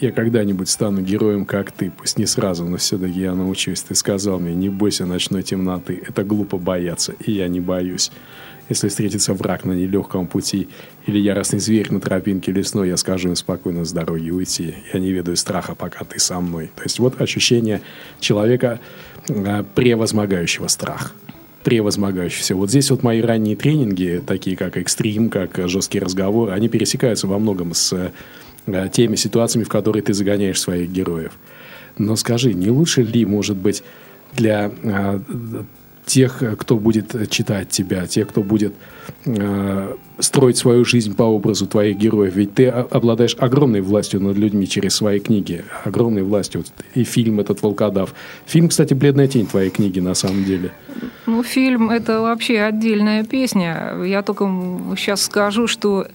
Я 0.00 0.12
когда-нибудь 0.12 0.68
стану 0.68 1.00
героем, 1.00 1.44
как 1.44 1.72
ты. 1.72 1.90
Пусть 1.90 2.18
не 2.18 2.26
сразу, 2.26 2.64
но 2.64 2.76
все-таки 2.78 3.20
я 3.20 3.34
научусь. 3.34 3.82
Ты 3.82 3.94
сказал 3.94 4.40
мне, 4.40 4.54
не 4.54 4.68
бойся 4.68 5.06
ночной 5.06 5.42
темноты. 5.42 6.02
Это 6.06 6.24
глупо 6.24 6.58
бояться, 6.58 7.14
и 7.24 7.32
я 7.32 7.48
не 7.48 7.60
боюсь. 7.60 8.10
Если 8.68 8.88
встретится 8.88 9.34
враг 9.34 9.64
на 9.64 9.72
нелегком 9.72 10.26
пути 10.26 10.68
или 11.06 11.18
яростный 11.18 11.58
зверь 11.58 11.92
на 11.92 12.00
тропинке 12.00 12.50
лесной, 12.50 12.88
я 12.88 12.96
скажу 12.96 13.28
им 13.28 13.36
спокойно 13.36 13.84
с 13.84 13.92
дороги 13.92 14.30
уйти. 14.30 14.74
Я 14.92 15.00
не 15.00 15.12
ведаю 15.12 15.36
страха, 15.36 15.74
пока 15.74 16.04
ты 16.04 16.18
со 16.18 16.40
мной. 16.40 16.70
То 16.74 16.82
есть 16.84 16.98
вот 16.98 17.20
ощущение 17.20 17.82
человека, 18.20 18.80
э, 19.28 19.64
превозмогающего 19.74 20.68
страх 20.68 21.14
превозмогающий 21.62 22.42
все. 22.42 22.54
Вот 22.54 22.68
здесь 22.68 22.90
вот 22.90 23.02
мои 23.02 23.22
ранние 23.22 23.56
тренинги, 23.56 24.22
такие 24.26 24.54
как 24.54 24.76
экстрим, 24.76 25.30
как 25.30 25.58
жесткие 25.66 26.04
разговоры, 26.04 26.52
они 26.52 26.68
пересекаются 26.68 27.26
во 27.26 27.38
многом 27.38 27.72
с 27.72 28.12
теми 28.92 29.16
ситуациями, 29.16 29.64
в 29.64 29.68
которые 29.68 30.02
ты 30.02 30.14
загоняешь 30.14 30.60
своих 30.60 30.90
героев. 30.90 31.32
Но 31.98 32.16
скажи, 32.16 32.54
не 32.54 32.70
лучше 32.70 33.02
ли, 33.02 33.24
может 33.24 33.56
быть, 33.56 33.82
для 34.32 34.72
э, 34.82 35.20
тех, 36.06 36.42
кто 36.58 36.76
будет 36.76 37.30
читать 37.30 37.68
тебя, 37.68 38.06
тех, 38.06 38.28
кто 38.28 38.42
будет 38.42 38.74
э, 39.26 39.94
строить 40.18 40.56
свою 40.56 40.84
жизнь 40.84 41.14
по 41.14 41.22
образу 41.22 41.66
твоих 41.66 41.96
героев. 41.96 42.34
Ведь 42.34 42.54
ты 42.54 42.68
обладаешь 42.68 43.36
огромной 43.38 43.80
властью 43.80 44.20
над 44.20 44.36
людьми 44.36 44.68
через 44.68 44.94
свои 44.94 45.20
книги. 45.20 45.64
Огромной 45.84 46.22
властью. 46.22 46.62
Вот 46.62 46.84
и 46.94 47.04
фильм 47.04 47.40
этот 47.40 47.62
«Волкодав». 47.62 48.14
Фильм, 48.46 48.68
кстати, 48.68 48.94
«Бледная 48.94 49.28
тень» 49.28 49.46
твоей 49.46 49.70
книги 49.70 50.00
на 50.00 50.14
самом 50.14 50.44
деле. 50.44 50.72
Ну, 51.26 51.42
фильм– 51.42 51.90
это 51.90 52.20
вообще 52.20 52.60
отдельная 52.60 53.24
песня. 53.24 53.94
Я 54.04 54.22
только 54.22 54.44
сейчас 54.96 55.22
скажу, 55.22 55.66
что 55.66 56.06
Э, 56.06 56.10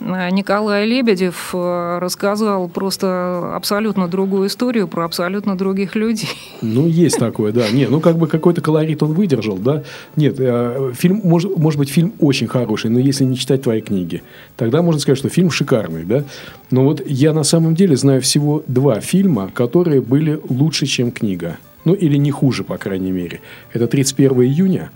Николай 0.00 0.86
Лебедев 0.86 1.50
э, 1.52 1.98
рассказал 2.00 2.68
просто 2.68 3.54
абсолютно 3.54 4.08
другую 4.08 4.48
историю 4.48 4.88
про 4.88 5.04
абсолютно 5.04 5.56
других 5.56 5.94
людей. 5.94 6.30
Ну, 6.62 6.86
есть 6.86 7.18
такое, 7.18 7.52
да. 7.52 7.70
Не, 7.70 7.86
ну, 7.86 8.00
как 8.00 8.18
бы 8.18 8.26
какой-то 8.26 8.60
колорит 8.60 9.02
он 9.02 9.12
выдержал, 9.12 9.56
да. 9.56 9.82
Нет, 10.16 10.36
э, 10.38 10.92
фильм, 10.94 11.20
может, 11.24 11.56
может 11.56 11.78
быть, 11.78 11.88
фильм 11.88 12.12
очень 12.18 12.46
хороший, 12.46 12.90
но 12.90 12.98
если 12.98 13.24
не 13.24 13.36
читать 13.36 13.62
твои 13.62 13.80
книги, 13.80 14.22
тогда 14.56 14.82
можно 14.82 15.00
сказать, 15.00 15.18
что 15.18 15.28
фильм 15.28 15.50
шикарный, 15.50 16.04
да. 16.04 16.24
Но 16.70 16.84
вот 16.84 17.02
я 17.06 17.32
на 17.32 17.44
самом 17.44 17.74
деле 17.74 17.96
знаю 17.96 18.20
всего 18.20 18.62
два 18.66 19.00
фильма, 19.00 19.50
которые 19.52 20.00
были 20.00 20.40
лучше, 20.48 20.86
чем 20.86 21.12
книга. 21.12 21.58
Ну, 21.84 21.94
или 21.94 22.16
не 22.16 22.30
хуже, 22.30 22.64
по 22.64 22.78
крайней 22.78 23.12
мере. 23.12 23.40
Это 23.72 23.86
31 23.86 24.42
июня. 24.42 24.90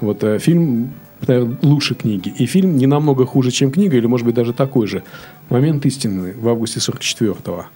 Вот 0.00 0.24
фильм 0.40 0.92
наверное, 1.28 1.56
лучше 1.62 1.94
книги. 1.94 2.32
И 2.38 2.46
фильм 2.46 2.76
не 2.76 2.86
намного 2.86 3.26
хуже, 3.26 3.50
чем 3.50 3.70
книга, 3.70 3.96
или, 3.96 4.06
может 4.06 4.26
быть, 4.26 4.34
даже 4.34 4.52
такой 4.52 4.86
же. 4.86 5.02
«Момент 5.48 5.84
истины» 5.86 6.34
в 6.34 6.48
августе 6.48 6.80
44-го. 6.80 7.66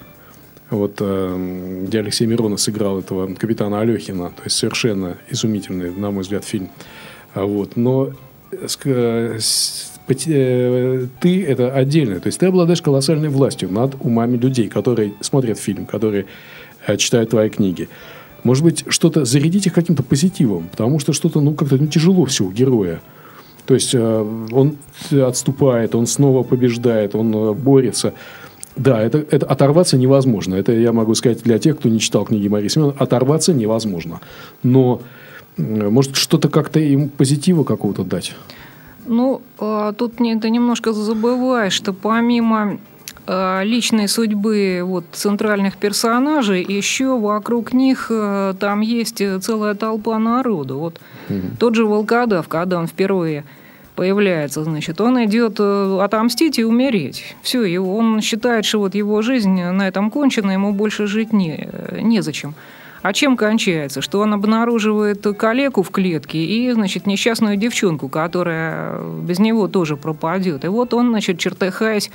Вот, 0.71 0.97
э, 0.99 1.83
где 1.87 2.01
Алексей 2.01 2.27
Миронов 2.27 2.61
сыграл 2.61 2.99
этого 2.99 3.33
капитана 3.35 3.81
Алехина. 3.81 4.31
То 4.31 4.43
есть, 4.45 4.57
совершенно 4.57 5.17
изумительный, 5.31 5.93
на 5.93 6.11
мой 6.11 6.23
взгляд, 6.23 6.45
фильм. 6.45 6.71
А 7.35 7.45
вот. 7.45 7.77
Но 7.77 8.11
э, 8.51 9.39
э, 10.09 11.07
ты 11.21 11.45
это 11.45 11.73
отдельно. 11.73 12.21
То 12.21 12.27
есть, 12.27 12.41
ты 12.41 12.47
обладаешь 12.47 12.83
колоссальной 12.83 13.29
властью 13.29 13.71
над 13.71 13.95
умами 14.01 14.37
людей, 14.37 14.69
которые 14.69 15.13
смотрят 15.21 15.59
фильм, 15.59 15.87
которые 15.87 16.27
читают 16.99 17.31
твои 17.31 17.49
книги. 17.49 17.89
Может 18.43 18.63
быть, 18.63 18.85
что-то 18.89 19.25
зарядить 19.25 19.67
их 19.67 19.73
каким-то 19.73 20.05
позитивом, 20.05 20.69
потому 20.71 21.01
что 21.01 21.13
что-то, 21.13 21.41
ну, 21.41 21.55
как-то 21.55 21.79
ну, 21.79 21.89
тяжело 21.89 22.25
все 22.27 22.45
у 22.45 22.53
героя. 22.53 23.01
То 23.67 23.75
есть 23.75 23.95
э, 23.95 24.47
он 24.53 24.77
отступает, 25.13 25.95
он 25.95 26.07
снова 26.07 26.43
побеждает, 26.43 27.15
он 27.15 27.35
э, 27.35 27.53
борется. 27.53 28.15
Да, 28.77 29.01
это, 29.03 29.25
это 29.31 29.47
оторваться 29.47 29.97
невозможно. 29.97 30.55
Это 30.55 30.73
я 30.73 30.93
могу 30.93 31.15
сказать 31.15 31.43
для 31.43 31.59
тех, 31.59 31.79
кто 31.79 31.89
не 31.89 31.99
читал 31.99 32.25
книги 32.25 32.49
Марии 32.49 32.69
Семеновны. 32.69 32.97
Оторваться 32.99 33.53
невозможно. 33.53 34.21
Но 34.63 35.01
может 35.57 36.17
что-то 36.17 36.49
как-то 36.49 36.79
им 36.79 37.09
позитива 37.09 37.65
какого-то 37.65 38.05
дать? 38.05 38.35
Ну, 39.07 39.41
а, 39.59 39.93
тут 39.93 40.17
ты 40.17 40.51
немножко 40.51 40.93
забываешь, 40.93 41.73
что 41.73 41.93
помимо 41.93 42.79
личной 43.29 44.09
судьбы 44.09 44.81
вот, 44.85 45.05
центральных 45.13 45.77
персонажей, 45.77 46.65
еще 46.67 47.19
вокруг 47.19 47.73
них 47.73 48.07
э, 48.11 48.55
там 48.61 48.81
есть 48.81 49.23
целая 49.43 49.75
толпа 49.75 50.19
народу. 50.19 50.79
Вот 50.79 51.01
угу. 51.29 51.41
тот 51.59 51.75
же 51.75 51.87
Волкодав, 51.87 52.49
когда 52.49 52.79
он 52.79 52.87
впервые 52.87 53.45
появляется, 53.97 54.63
значит, 54.63 55.01
он 55.01 55.25
идет 55.25 55.57
э, 55.59 55.99
отомстить 56.01 56.59
и 56.59 56.65
умереть. 56.65 57.37
Все, 57.43 57.65
и 57.65 57.77
он 57.79 58.21
считает, 58.21 58.65
что 58.65 58.79
вот 58.79 58.95
его 58.95 59.23
жизнь 59.23 59.61
на 59.61 59.89
этом 59.89 60.11
кончена, 60.11 60.53
ему 60.53 60.73
больше 60.73 61.07
жить 61.07 61.33
не, 61.33 61.69
незачем. 62.01 62.55
А 63.03 63.13
чем 63.13 63.37
кончается? 63.37 64.01
Что 64.01 64.21
он 64.21 64.35
обнаруживает 64.35 65.25
калеку 65.39 65.83
в 65.83 65.91
клетке 65.91 66.39
и, 66.39 66.73
значит, 66.73 67.07
несчастную 67.07 67.57
девчонку, 67.57 68.09
которая 68.09 69.01
без 69.23 69.39
него 69.39 69.69
тоже 69.69 69.97
пропадет. 69.97 70.65
И 70.65 70.69
вот 70.69 70.93
он, 70.93 71.11
значит, 71.11 71.39
чертыхаясь, 71.39 72.11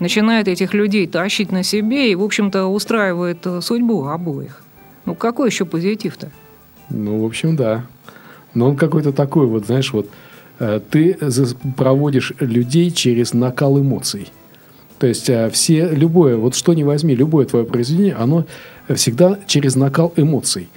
начинает 0.00 0.48
этих 0.48 0.74
людей 0.74 1.06
тащить 1.06 1.52
на 1.52 1.62
себе 1.62 2.10
и, 2.10 2.14
в 2.14 2.22
общем-то, 2.22 2.66
устраивает 2.66 3.46
э, 3.46 3.60
судьбу 3.60 4.06
обоих. 4.06 4.62
Ну, 5.04 5.14
какой 5.14 5.48
еще 5.48 5.64
позитив-то? 5.64 6.30
Ну, 6.88 7.22
в 7.22 7.24
общем, 7.24 7.56
да. 7.56 7.86
Но 8.54 8.70
он 8.70 8.76
какой-то 8.76 9.12
такой, 9.12 9.46
вот, 9.46 9.66
знаешь, 9.66 9.92
вот 9.92 10.08
э, 10.58 10.80
ты 10.90 11.16
проводишь 11.76 12.32
людей 12.40 12.90
через 12.90 13.32
накал 13.32 13.78
эмоций. 13.78 14.28
То 14.98 15.06
есть 15.06 15.30
э, 15.30 15.48
все, 15.50 15.88
любое, 15.88 16.36
вот 16.36 16.54
что 16.54 16.74
ни 16.74 16.82
возьми, 16.82 17.14
любое 17.14 17.46
твое 17.46 17.64
произведение, 17.64 18.14
оно 18.14 18.46
всегда 18.94 19.38
через 19.46 19.76
накал 19.76 20.12
эмоций 20.16 20.68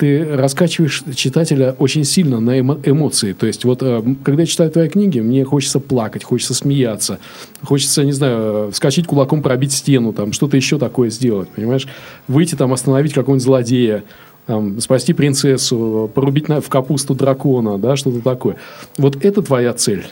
ты 0.00 0.24
раскачиваешь 0.34 1.04
читателя 1.14 1.76
очень 1.78 2.04
сильно 2.04 2.40
на 2.40 2.58
эмо- 2.58 2.80
эмоции. 2.84 3.34
То 3.34 3.46
есть, 3.46 3.66
вот 3.66 3.82
э, 3.82 4.02
когда 4.24 4.44
я 4.44 4.46
читаю 4.46 4.70
твои 4.70 4.88
книги, 4.88 5.20
мне 5.20 5.44
хочется 5.44 5.78
плакать, 5.78 6.24
хочется 6.24 6.54
смеяться, 6.54 7.18
хочется, 7.62 8.02
не 8.02 8.12
знаю, 8.12 8.70
вскочить 8.72 9.06
кулаком, 9.06 9.42
пробить 9.42 9.72
стену, 9.72 10.14
там, 10.14 10.32
что-то 10.32 10.56
еще 10.56 10.78
такое 10.78 11.10
сделать, 11.10 11.50
понимаешь? 11.50 11.86
Выйти 12.28 12.54
там, 12.54 12.72
остановить 12.72 13.12
какого-нибудь 13.12 13.44
злодея, 13.44 14.04
там, 14.46 14.80
спасти 14.80 15.12
принцессу, 15.12 16.10
порубить 16.14 16.48
на, 16.48 16.62
в 16.62 16.70
капусту 16.70 17.14
дракона, 17.14 17.76
да, 17.76 17.94
что-то 17.96 18.22
такое. 18.22 18.56
Вот 18.96 19.22
это 19.22 19.42
твоя 19.42 19.74
цель. 19.74 20.06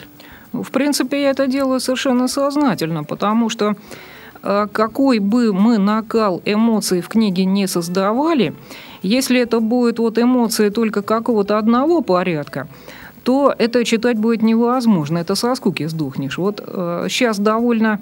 Ну, 0.53 0.61
в 0.61 0.69
принципе, 0.69 1.23
я 1.23 1.31
это 1.31 1.47
делаю 1.47 1.79
совершенно 1.79 2.27
сознательно, 2.27 3.03
потому 3.03 3.49
что 3.49 3.73
э, 4.43 4.67
какой 4.71 5.17
бы 5.17 5.51
мы 5.51 5.79
накал 5.79 6.43
эмоций 6.45 7.01
в 7.01 7.07
книге 7.07 7.45
не 7.45 7.67
создавали, 7.67 8.53
если 9.01 9.39
это 9.39 9.59
будет 9.59 9.99
вот 9.99 10.17
эмоции 10.17 10.69
только 10.69 11.01
какого-то 11.01 11.57
одного 11.57 12.01
порядка, 12.01 12.67
то 13.23 13.53
это 13.57 13.83
читать 13.85 14.17
будет 14.17 14.41
невозможно, 14.41 15.19
это 15.19 15.35
со 15.35 15.53
скуки 15.55 15.85
сдохнешь. 15.87 16.37
Вот 16.37 16.63
э, 16.65 17.07
сейчас 17.09 17.39
довольно 17.39 18.01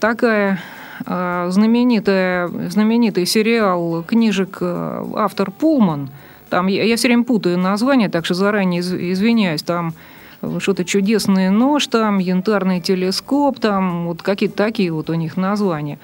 такая 0.00 0.60
э, 1.06 1.46
знаменитая, 1.50 2.48
знаменитый 2.70 3.26
сериал 3.26 4.02
книжек 4.06 4.58
э, 4.60 5.04
автор 5.16 5.50
Пулман. 5.50 6.10
Там 6.50 6.66
я, 6.66 6.84
я 6.84 6.96
все 6.96 7.08
время 7.08 7.24
путаю 7.24 7.58
название, 7.58 8.08
так 8.08 8.24
что 8.24 8.34
заранее 8.34 8.80
из, 8.80 8.92
извиняюсь. 8.92 9.62
Там 9.62 9.94
что-то 10.58 10.84
чудесный 10.84 11.50
нож, 11.50 11.86
там 11.86 12.18
янтарный 12.18 12.80
телескоп, 12.80 13.60
там 13.60 14.06
вот 14.06 14.22
какие-то 14.22 14.56
такие 14.56 14.92
вот 14.92 15.10
у 15.10 15.14
них 15.14 15.36
названия. 15.36 15.98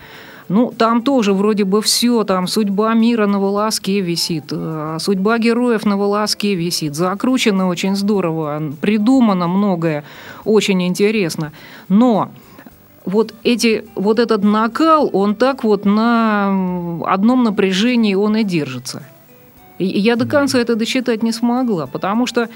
Ну, 0.50 0.74
там 0.76 1.02
тоже 1.02 1.32
вроде 1.32 1.62
бы 1.62 1.80
все, 1.80 2.24
там 2.24 2.48
судьба 2.48 2.94
мира 2.94 3.28
на 3.28 3.38
волоске 3.38 4.00
висит, 4.00 4.46
э, 4.50 4.96
судьба 4.98 5.38
героев 5.38 5.86
на 5.86 5.96
волоске 5.96 6.56
висит, 6.56 6.96
закручено 6.96 7.68
очень 7.68 7.94
здорово, 7.94 8.60
придумано 8.80 9.46
многое, 9.46 10.02
очень 10.44 10.82
интересно. 10.82 11.52
Но 11.88 12.30
вот, 13.04 13.32
эти, 13.44 13.84
вот 13.94 14.18
этот 14.18 14.42
накал, 14.42 15.08
он 15.12 15.36
так 15.36 15.62
вот 15.62 15.84
на 15.84 16.48
одном 17.06 17.44
напряжении 17.44 18.14
он 18.14 18.36
и 18.36 18.42
держится. 18.42 19.04
И 19.78 19.84
я 19.84 20.16
до 20.16 20.26
конца 20.26 20.58
это 20.58 20.74
досчитать 20.74 21.22
не 21.22 21.30
смогла, 21.30 21.86
потому 21.86 22.26
что 22.26 22.48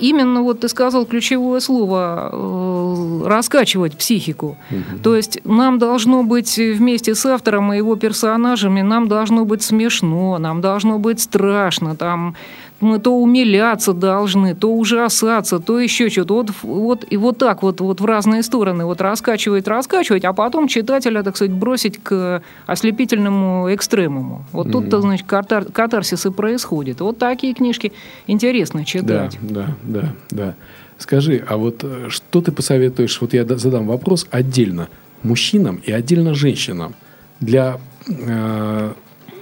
именно 0.00 0.42
вот 0.42 0.58
ты 0.58 0.68
сказал 0.68 1.06
ключевое 1.06 1.60
слово 1.60 2.30
э, 2.32 2.75
раскачивать 3.24 3.96
психику. 3.96 4.56
Угу. 4.70 5.02
То 5.02 5.16
есть 5.16 5.40
нам 5.44 5.78
должно 5.78 6.22
быть 6.22 6.56
вместе 6.56 7.14
с 7.14 7.26
автором 7.26 7.72
и 7.72 7.76
его 7.76 7.96
персонажами, 7.96 8.82
нам 8.82 9.08
должно 9.08 9.44
быть 9.44 9.62
смешно, 9.62 10.38
нам 10.38 10.60
должно 10.60 10.98
быть 10.98 11.20
страшно, 11.20 11.96
там 11.96 12.34
мы 12.80 12.98
то 12.98 13.16
умиляться 13.16 13.92
должны, 13.92 14.54
то 14.54 14.72
ужасаться, 14.72 15.58
то 15.58 15.80
еще 15.80 16.10
что-то. 16.10 16.34
Вот, 16.34 16.50
вот, 16.62 17.06
и 17.08 17.16
вот 17.16 17.38
так 17.38 17.62
вот, 17.62 17.80
вот 17.80 18.00
в 18.00 18.04
разные 18.04 18.42
стороны 18.42 18.84
вот 18.84 19.00
раскачивать, 19.00 19.66
раскачивать, 19.66 20.24
а 20.24 20.32
потом 20.32 20.68
читателя, 20.68 21.22
так 21.22 21.36
сказать, 21.36 21.54
бросить 21.54 22.02
к 22.02 22.42
ослепительному 22.66 23.74
экстремуму. 23.74 24.44
Вот 24.52 24.66
mm-hmm. 24.66 24.72
тут-то, 24.72 25.00
значит, 25.00 25.26
катар, 25.26 25.64
катарсис 25.64 26.26
и 26.26 26.30
происходит. 26.30 27.00
Вот 27.00 27.18
такие 27.18 27.54
книжки 27.54 27.92
интересно 28.26 28.84
читать. 28.84 29.38
Да, 29.40 29.66
да, 29.82 30.02
да, 30.02 30.14
да. 30.30 30.54
Скажи, 30.98 31.44
а 31.46 31.56
вот 31.56 31.84
э, 31.84 32.06
что 32.08 32.40
ты 32.40 32.52
посоветуешь, 32.52 33.20
вот 33.20 33.34
я 33.34 33.44
задам 33.44 33.86
вопрос 33.86 34.26
отдельно, 34.30 34.88
мужчинам 35.22 35.76
и 35.84 35.92
отдельно 35.92 36.34
женщинам 36.34 36.94
для 37.40 37.78
э, 38.08 38.92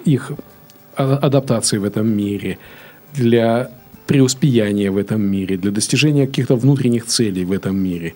их 0.04 0.32
адаптации 0.96 1.78
в 1.78 1.84
этом 1.84 2.08
мире, 2.08 2.58
для 3.14 3.70
преуспеяния 4.06 4.90
в 4.90 4.96
этом 4.96 5.22
мире, 5.22 5.56
для 5.56 5.70
достижения 5.70 6.26
каких-то 6.26 6.56
внутренних 6.56 7.06
целей 7.06 7.44
в 7.44 7.52
этом 7.52 7.76
мире. 7.76 8.14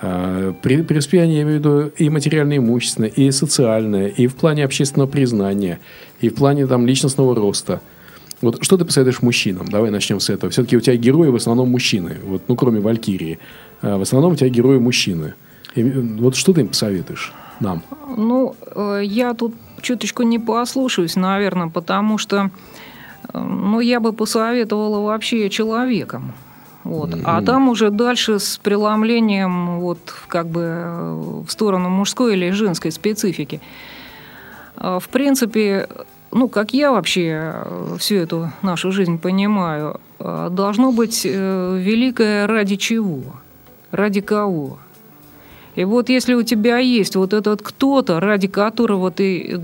А, 0.00 0.52
преуспеяние, 0.62 1.36
я 1.38 1.42
имею 1.42 1.56
в 1.56 1.60
виду, 1.60 1.92
и 1.96 2.10
материально-имущественное, 2.10 3.08
и 3.08 3.30
социальное, 3.30 4.08
и 4.08 4.26
в 4.26 4.34
плане 4.34 4.64
общественного 4.64 5.08
признания, 5.08 5.80
и 6.20 6.28
в 6.28 6.34
плане 6.34 6.66
там, 6.66 6.86
личностного 6.86 7.34
роста. 7.34 7.80
Вот 8.44 8.62
что 8.62 8.76
ты 8.76 8.84
посоветуешь 8.84 9.22
мужчинам? 9.22 9.66
Давай 9.68 9.90
начнем 9.90 10.20
с 10.20 10.30
этого. 10.30 10.50
Все-таки 10.50 10.76
у 10.76 10.80
тебя 10.80 10.96
герои 10.96 11.28
в 11.28 11.36
основном 11.36 11.70
мужчины, 11.70 12.16
вот, 12.24 12.42
ну, 12.48 12.56
кроме 12.56 12.80
Валькирии. 12.80 13.38
А 13.82 13.98
в 13.98 14.02
основном 14.02 14.32
у 14.32 14.36
тебя 14.36 14.48
герои 14.48 14.78
мужчины. 14.78 15.34
И, 15.74 15.82
вот 15.82 16.36
что 16.36 16.52
ты 16.52 16.60
им 16.60 16.68
посоветуешь 16.68 17.32
нам? 17.60 17.82
Ну, 18.16 18.54
э, 18.74 19.00
я 19.04 19.34
тут 19.34 19.54
чуточку 19.80 20.22
не 20.22 20.38
послушаюсь, 20.38 21.16
наверное, 21.16 21.68
потому 21.68 22.18
что 22.18 22.50
ну, 23.32 23.80
я 23.80 24.00
бы 24.00 24.12
посоветовала 24.12 25.00
вообще 25.00 25.50
человеком. 25.50 26.32
Вот. 26.84 27.10
Mm-hmm. 27.10 27.22
А 27.24 27.42
там 27.42 27.68
уже 27.68 27.90
дальше 27.90 28.38
с 28.38 28.58
преломлением 28.58 29.80
вот 29.80 29.98
как 30.28 30.48
бы 30.48 31.42
в 31.46 31.50
сторону 31.50 31.88
мужской 31.88 32.34
или 32.34 32.50
женской 32.50 32.92
специфики. 32.92 33.60
А, 34.76 34.98
в 34.98 35.08
принципе, 35.08 35.88
ну, 36.34 36.48
как 36.48 36.74
я 36.74 36.90
вообще 36.90 37.54
всю 37.98 38.16
эту 38.16 38.50
нашу 38.60 38.90
жизнь 38.90 39.18
понимаю, 39.18 40.00
а, 40.18 40.50
должно 40.50 40.90
быть 40.90 41.22
э, 41.24 41.78
великое 41.80 42.48
ради 42.48 42.74
чего, 42.74 43.22
ради 43.92 44.20
кого. 44.20 44.78
И 45.76 45.84
вот 45.84 46.08
если 46.08 46.34
у 46.34 46.42
тебя 46.42 46.78
есть 46.78 47.14
вот 47.14 47.32
этот 47.32 47.62
кто-то, 47.62 48.18
ради 48.18 48.48
которого 48.48 49.12
ты 49.12 49.60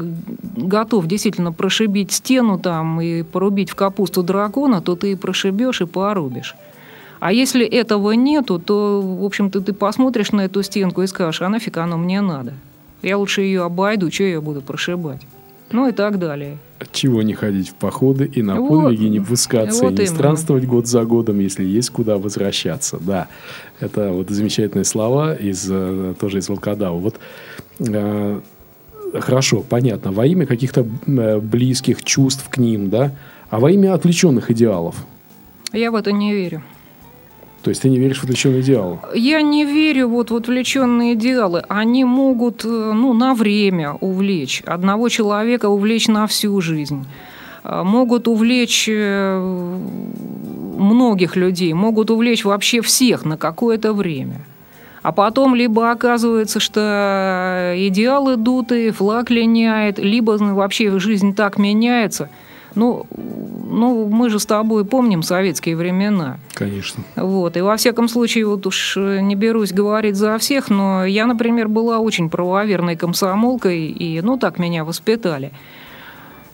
готов 0.57 1.09
действительно 1.09 1.53
прошибить 1.53 2.12
стену 2.12 2.57
там 2.57 3.00
и 3.00 3.25
порубить 3.25 3.71
в 3.71 3.75
капусту 3.75 4.23
дракона, 4.23 4.81
то 4.81 4.95
ты 4.95 5.12
и 5.12 5.17
прошибешь, 5.17 5.81
и 5.81 5.87
порубишь. 5.87 6.55
А 7.19 7.33
если 7.33 7.67
этого 7.67 8.12
нету, 8.12 8.61
то, 8.61 9.00
в 9.03 9.25
общем-то, 9.25 9.61
ты 9.61 9.73
посмотришь 9.73 10.31
на 10.31 10.43
эту 10.43 10.62
стенку 10.62 11.03
и 11.03 11.09
скажешь, 11.09 11.43
а 11.43 11.49
нафиг 11.49 11.79
оно 11.79 11.99
мне 11.99 12.21
надо? 12.21 12.55
Я 13.03 13.19
лучше 13.19 13.43
ее 13.43 13.65
обойду, 13.65 14.09
что 14.12 14.23
я 14.23 14.41
буду 14.41 14.62
прошибать? 14.62 15.21
Ну 15.73 15.89
и 15.89 15.93
так 15.93 16.19
далее. 16.19 16.59
Чего 16.93 17.23
не 17.23 17.35
ходить 17.35 17.69
в 17.69 17.75
походы 17.75 18.25
и 18.25 18.43
на 18.43 18.61
вот, 18.61 18.85
подвиги 18.85 19.05
не 19.05 19.21
пускаться, 19.21 19.85
вот 19.85 19.93
и 19.93 19.97
не 19.97 20.03
именно. 20.03 20.15
странствовать 20.15 20.67
год 20.67 20.87
за 20.87 21.05
годом, 21.05 21.39
если 21.39 21.65
есть 21.65 21.91
куда 21.91 22.19
возвращаться. 22.19 22.99
Да, 23.00 23.29
это 23.79 24.11
вот 24.11 24.31
замечательные 24.31 24.85
слова 24.85 25.35
из, 25.35 25.69
э, 25.71 26.15
тоже 26.19 26.39
из 26.39 26.49
Волкодава. 26.49 26.99
Вот 26.99 27.21
э, 27.79 28.41
хорошо, 29.15 29.65
понятно, 29.69 30.11
во 30.11 30.27
имя 30.27 30.47
каких-то 30.47 30.87
э, 31.07 31.39
близких 31.39 32.03
чувств 32.03 32.49
к 32.49 32.59
ним, 32.59 32.91
да, 32.91 33.12
а 33.49 33.61
во 33.61 33.71
имя 33.71 33.95
отвлеченных 33.95 34.50
идеалов. 34.50 34.97
Я 35.73 35.91
в 35.91 35.95
это 35.95 36.11
не 36.11 36.33
верю. 36.33 36.62
То 37.62 37.69
есть 37.69 37.83
ты 37.83 37.90
не 37.90 37.99
веришь 37.99 38.21
в 38.21 38.25
отвлеченные 38.25 38.62
идеалы? 38.62 38.99
Я 39.14 39.43
не 39.43 39.64
верю 39.64 40.09
вот 40.09 40.31
в 40.31 40.37
отвлеченные 40.37 41.14
идеалы. 41.14 41.62
Они 41.69 42.05
могут 42.05 42.64
э, 42.64 42.69
ну, 42.69 43.12
на 43.12 43.35
время 43.35 43.93
увлечь. 44.00 44.62
Одного 44.64 45.11
человека 45.11 45.69
увлечь 45.69 46.09
на 46.09 46.26
всю 46.26 46.59
жизнь. 46.62 47.05
А, 47.62 47.85
могут 47.85 48.29
увлечь 48.29 48.88
э, 48.88 49.79
многих 50.79 51.37
людей, 51.37 51.75
могут 51.75 52.11
увлечь 52.11 52.45
вообще 52.45 52.81
всех 52.81 53.26
на 53.26 53.37
какое-то 53.37 53.93
время. 53.93 54.40
А 55.02 55.12
потом 55.12 55.55
либо 55.55 55.90
оказывается, 55.90 56.61
что 56.61 57.75
идеалы 57.76 58.37
дутые, 58.37 58.93
флаг 58.93 59.31
линяет, 59.31 59.99
либо 59.99 60.33
вообще 60.33 60.99
жизнь 60.99 61.35
так 61.35 61.59
меняется– 61.59 62.31
ну, 62.75 63.07
ну, 63.71 64.09
мы 64.09 64.31
же 64.31 64.39
с 64.39 64.47
тобой 64.47 64.85
помним 64.85 65.23
советские 65.23 65.77
времена. 65.77 66.39
Конечно. 66.55 67.03
Вот. 67.17 67.57
И 67.57 67.61
во 67.61 67.77
всяком 67.77 68.09
случае, 68.09 68.47
вот 68.47 68.67
уж 68.67 68.97
э, 68.97 69.21
не 69.21 69.35
берусь 69.35 69.73
говорить 69.73 70.17
за 70.17 70.39
всех, 70.39 70.71
но 70.71 71.05
я, 71.05 71.27
например, 71.27 71.69
была 71.69 71.99
очень 71.99 72.31
правоверной 72.31 72.97
комсомолкой, 72.97 73.87
и, 73.87 74.21
ну, 74.21 74.37
так 74.37 74.59
меня 74.59 74.85
воспитали. 74.85 75.52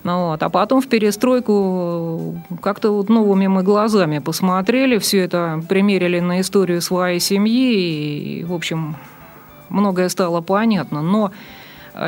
Ну 0.04 0.28
вот. 0.28 0.42
А 0.42 0.48
потом 0.50 0.80
в 0.80 0.86
перестройку 0.86 2.40
как-то 2.62 2.92
вот 2.92 3.08
новыми 3.08 3.48
мы 3.48 3.64
глазами 3.64 4.20
посмотрели, 4.20 4.98
все 4.98 5.18
это 5.18 5.60
примерили 5.68 6.20
на 6.20 6.40
историю 6.40 6.80
своей 6.80 7.18
семьи, 7.18 8.40
и, 8.40 8.44
в 8.44 8.52
общем, 8.52 8.96
многое 9.68 10.08
стало 10.08 10.42
понятно. 10.42 11.02
Но 11.02 11.32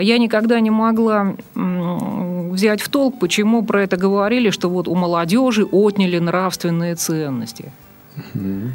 я 0.01 0.19
никогда 0.19 0.61
не 0.61 0.71
могла 0.71 1.35
взять 1.55 2.81
в 2.81 2.89
толк, 2.89 3.19
почему 3.19 3.63
про 3.63 3.83
это 3.83 3.97
говорили, 3.97 4.51
что 4.51 4.69
вот 4.69 4.89
у 4.89 4.95
молодежи 4.95 5.65
отняли 5.65 6.19
нравственные 6.19 6.95
ценности. 6.95 7.73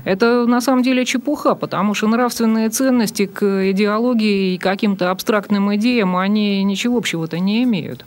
Это 0.06 0.46
на 0.46 0.62
самом 0.62 0.84
деле 0.84 1.04
чепуха, 1.04 1.54
потому 1.54 1.94
что 1.94 2.08
нравственные 2.08 2.70
ценности 2.70 3.26
к 3.26 3.72
идеологии 3.72 4.54
и 4.54 4.58
каким-то 4.58 5.12
абстрактным 5.12 5.76
идеям, 5.76 6.16
они 6.16 6.64
ничего 6.64 6.98
общего-то 6.98 7.40
не 7.40 7.64
имеют. 7.64 8.06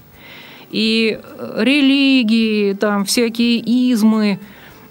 И 0.71 1.21
религии, 1.57 2.73
там 2.73 3.05
всякие 3.05 3.59
измы 3.93 4.39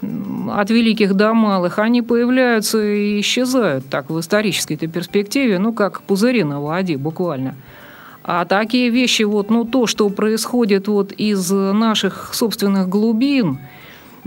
от 0.00 0.70
великих 0.70 1.14
до 1.14 1.34
малых, 1.34 1.80
они 1.80 2.00
появляются 2.00 2.80
и 2.80 3.20
исчезают 3.20 3.86
так 3.88 4.08
в 4.08 4.20
исторической 4.20 4.76
перспективе, 4.76 5.58
ну 5.58 5.72
как 5.72 6.02
пузыри 6.02 6.44
на 6.44 6.60
воде 6.60 6.96
буквально– 6.96 7.56
а 8.28 8.44
такие 8.44 8.90
вещи, 8.90 9.22
вот, 9.22 9.50
ну, 9.50 9.64
то, 9.64 9.86
что 9.86 10.08
происходит 10.08 10.88
вот 10.88 11.12
из 11.12 11.48
наших 11.52 12.34
собственных 12.34 12.88
глубин, 12.88 13.60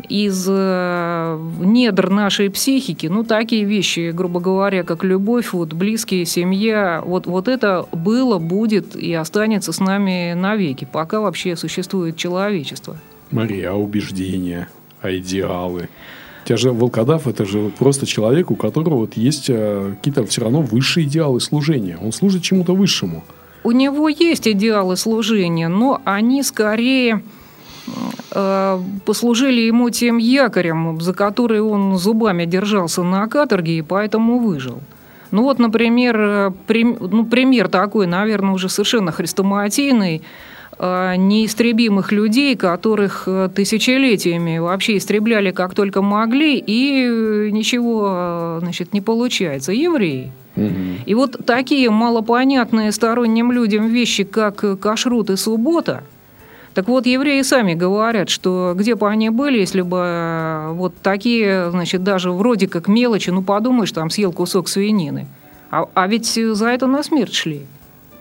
из 0.08 0.48
э, 0.50 1.38
недр 1.60 2.10
нашей 2.10 2.50
психики, 2.50 3.08
ну, 3.08 3.26
такие 3.26 3.66
вещи, 3.66 4.12
грубо 4.12 4.40
говоря, 4.40 4.84
как 4.84 5.04
любовь, 5.04 5.52
вот, 5.52 5.74
близкие, 5.74 6.24
семья, 6.26 7.04
вот, 7.06 7.28
вот 7.28 7.50
это 7.50 7.88
было, 7.92 8.40
будет 8.40 8.96
и 8.96 9.14
останется 9.14 9.74
с 9.74 9.82
нами 9.82 10.32
навеки, 10.32 10.88
пока 10.90 11.20
вообще 11.20 11.58
существует 11.58 12.16
человечество. 12.16 12.96
Мария, 13.32 13.72
а 13.72 13.74
убеждения, 13.74 14.70
а 15.02 15.14
идеалы? 15.14 15.90
Тебя 16.46 16.56
же 16.56 16.72
волкодав– 16.72 17.28
это 17.28 17.44
же 17.44 17.70
просто 17.78 18.06
человек, 18.06 18.50
у 18.50 18.56
которого 18.56 18.96
вот 18.96 19.18
есть 19.18 19.50
э, 19.50 19.96
какие-то 19.98 20.26
все 20.26 20.44
равно 20.44 20.62
высшие 20.62 21.06
идеалы 21.06 21.42
служения. 21.42 21.98
Он 22.02 22.14
служит 22.14 22.44
чему-то 22.44 22.74
высшему– 22.74 23.26
у 23.64 23.72
него 23.72 24.10
есть 24.10 24.48
идеалы 24.48 24.96
служения, 24.96 25.68
но 25.68 26.02
они 26.06 26.44
скорее 26.44 27.22
э, 28.32 28.80
послужили 29.06 29.62
ему 29.62 29.90
тем 29.90 30.18
якорем, 30.18 31.02
за 31.02 31.14
который 31.14 31.62
он 31.62 31.98
зубами 31.98 32.46
держался 32.46 33.04
на 33.04 33.28
каторге 33.28 33.80
и 33.80 33.82
поэтому 33.82 34.40
выжил. 34.40 34.80
Ну 35.32 35.44
вот, 35.44 35.60
например, 35.60 36.18
э, 36.20 36.52
прим, 36.68 36.98
ну, 37.00 37.26
пример 37.26 37.68
такой, 37.68 38.08
наверное, 38.08 38.54
уже 38.54 38.70
совершенно 38.70 39.12
хрестоматийный, 39.12 40.22
э, 40.78 41.16
неистребимых 41.18 42.14
людей, 42.14 42.56
которых 42.56 43.28
тысячелетиями 43.54 44.58
вообще 44.60 44.98
истребляли 44.98 45.52
как 45.52 45.76
только 45.76 46.02
могли, 46.02 46.64
и 46.66 47.50
ничего 47.52 48.60
значит, 48.62 48.94
не 48.94 49.02
получается. 49.02 49.74
Евреи. 49.74 50.32
И 50.56 51.14
вот 51.14 51.46
такие 51.46 51.90
малопонятные 51.90 52.92
сторонним 52.92 53.52
людям 53.52 53.88
вещи, 53.88 54.24
как 54.24 54.80
кашрут 54.80 55.30
и 55.30 55.38
суббота, 55.38 56.04
так 56.74 56.88
вот, 56.88 57.06
евреи 57.06 57.42
сами 57.42 57.74
говорят, 57.74 58.30
что 58.30 58.74
где 58.76 58.96
бы 58.96 59.10
они 59.10 59.30
были, 59.30 59.58
если 59.58 59.82
бы 59.82 59.98
э, 60.02 60.72
вот 60.74 60.94
такие, 61.02 61.72
значит, 61.72 62.04
даже 62.04 62.32
вроде 62.32 62.68
как 62.68 62.88
мелочи, 62.88 63.32
ну 63.32 63.42
подумаешь, 63.42 63.92
там 63.92 64.10
съел 64.10 64.32
кусок 64.32 64.70
свинины. 64.70 65.28
А, 65.72 65.88
а 65.94 66.08
ведь 66.08 66.28
за 66.28 66.68
это 66.68 66.88
на 66.88 67.04
смерть 67.04 67.34
шли. 67.34 67.66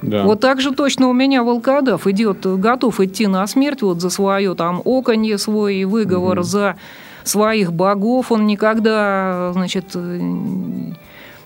Да. 0.00 0.24
Вот 0.24 0.40
так 0.40 0.60
же 0.60 0.72
точно 0.72 1.08
у 1.08 1.12
меня 1.12 1.42
волкодав 1.42 2.06
идет, 2.06 2.46
готов 2.46 3.00
идти 3.00 3.26
на 3.26 3.46
смерть 3.46 3.82
вот 3.82 4.00
за 4.00 4.10
свое 4.10 4.54
там 4.54 4.80
оконье 4.84 5.38
свой 5.38 5.84
выговор, 5.84 6.38
угу. 6.38 6.44
за 6.44 6.76
своих 7.24 7.72
богов. 7.72 8.32
Он 8.32 8.46
никогда, 8.46 9.50
значит, 9.52 9.94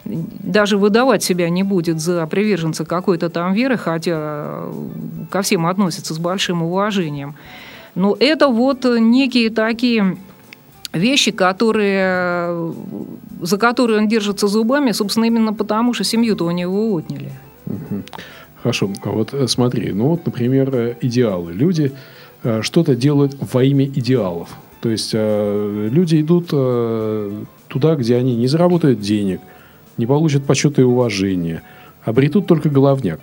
даже 0.04 0.78
выдавать 0.78 1.22
себя 1.22 1.48
не 1.48 1.62
будет 1.62 2.00
за 2.00 2.26
приверженца 2.26 2.84
какой-то 2.84 3.30
там 3.30 3.54
веры, 3.54 3.76
хотя 3.76 4.64
ко 5.30 5.42
всем 5.42 5.66
относится 5.66 6.14
с 6.14 6.18
большим 6.18 6.62
уважением. 6.62 7.34
Но 7.94 8.16
это 8.18 8.48
вот 8.48 8.84
некие 8.84 9.50
такие 9.50 10.16
вещи, 10.92 11.30
которые, 11.30 12.72
за 13.40 13.58
которые 13.58 14.00
он 14.00 14.08
держится 14.08 14.48
зубами, 14.48 14.92
собственно, 14.92 15.26
именно 15.26 15.52
потому, 15.52 15.94
что 15.94 16.04
семью-то 16.04 16.44
у 16.44 16.50
него 16.50 16.92
отняли. 16.92 17.32
Хорошо, 18.62 18.90
а 19.02 19.10
вот 19.10 19.34
э, 19.34 19.48
смотри, 19.48 19.92
ну 19.92 20.08
вот, 20.08 20.24
например, 20.24 20.70
э, 20.72 20.94
идеалы. 21.00 21.52
Люди 21.52 21.92
э, 22.44 22.62
что-то 22.62 22.94
делают 22.94 23.36
во 23.52 23.64
имя 23.64 23.86
идеалов. 23.86 24.50
То 24.80 24.88
есть 24.88 25.14
люди 25.14 26.20
идут 26.20 26.48
туда, 27.68 27.94
где 27.94 28.16
они 28.16 28.34
не 28.34 28.48
заработают 28.48 29.00
денег, 29.00 29.40
не 29.98 30.07
получат 30.07 30.44
почета 30.44 30.81
и 30.81 30.85
уважения, 30.85 31.62
обретут 32.05 32.46
только 32.46 32.68
головняк. 32.68 33.20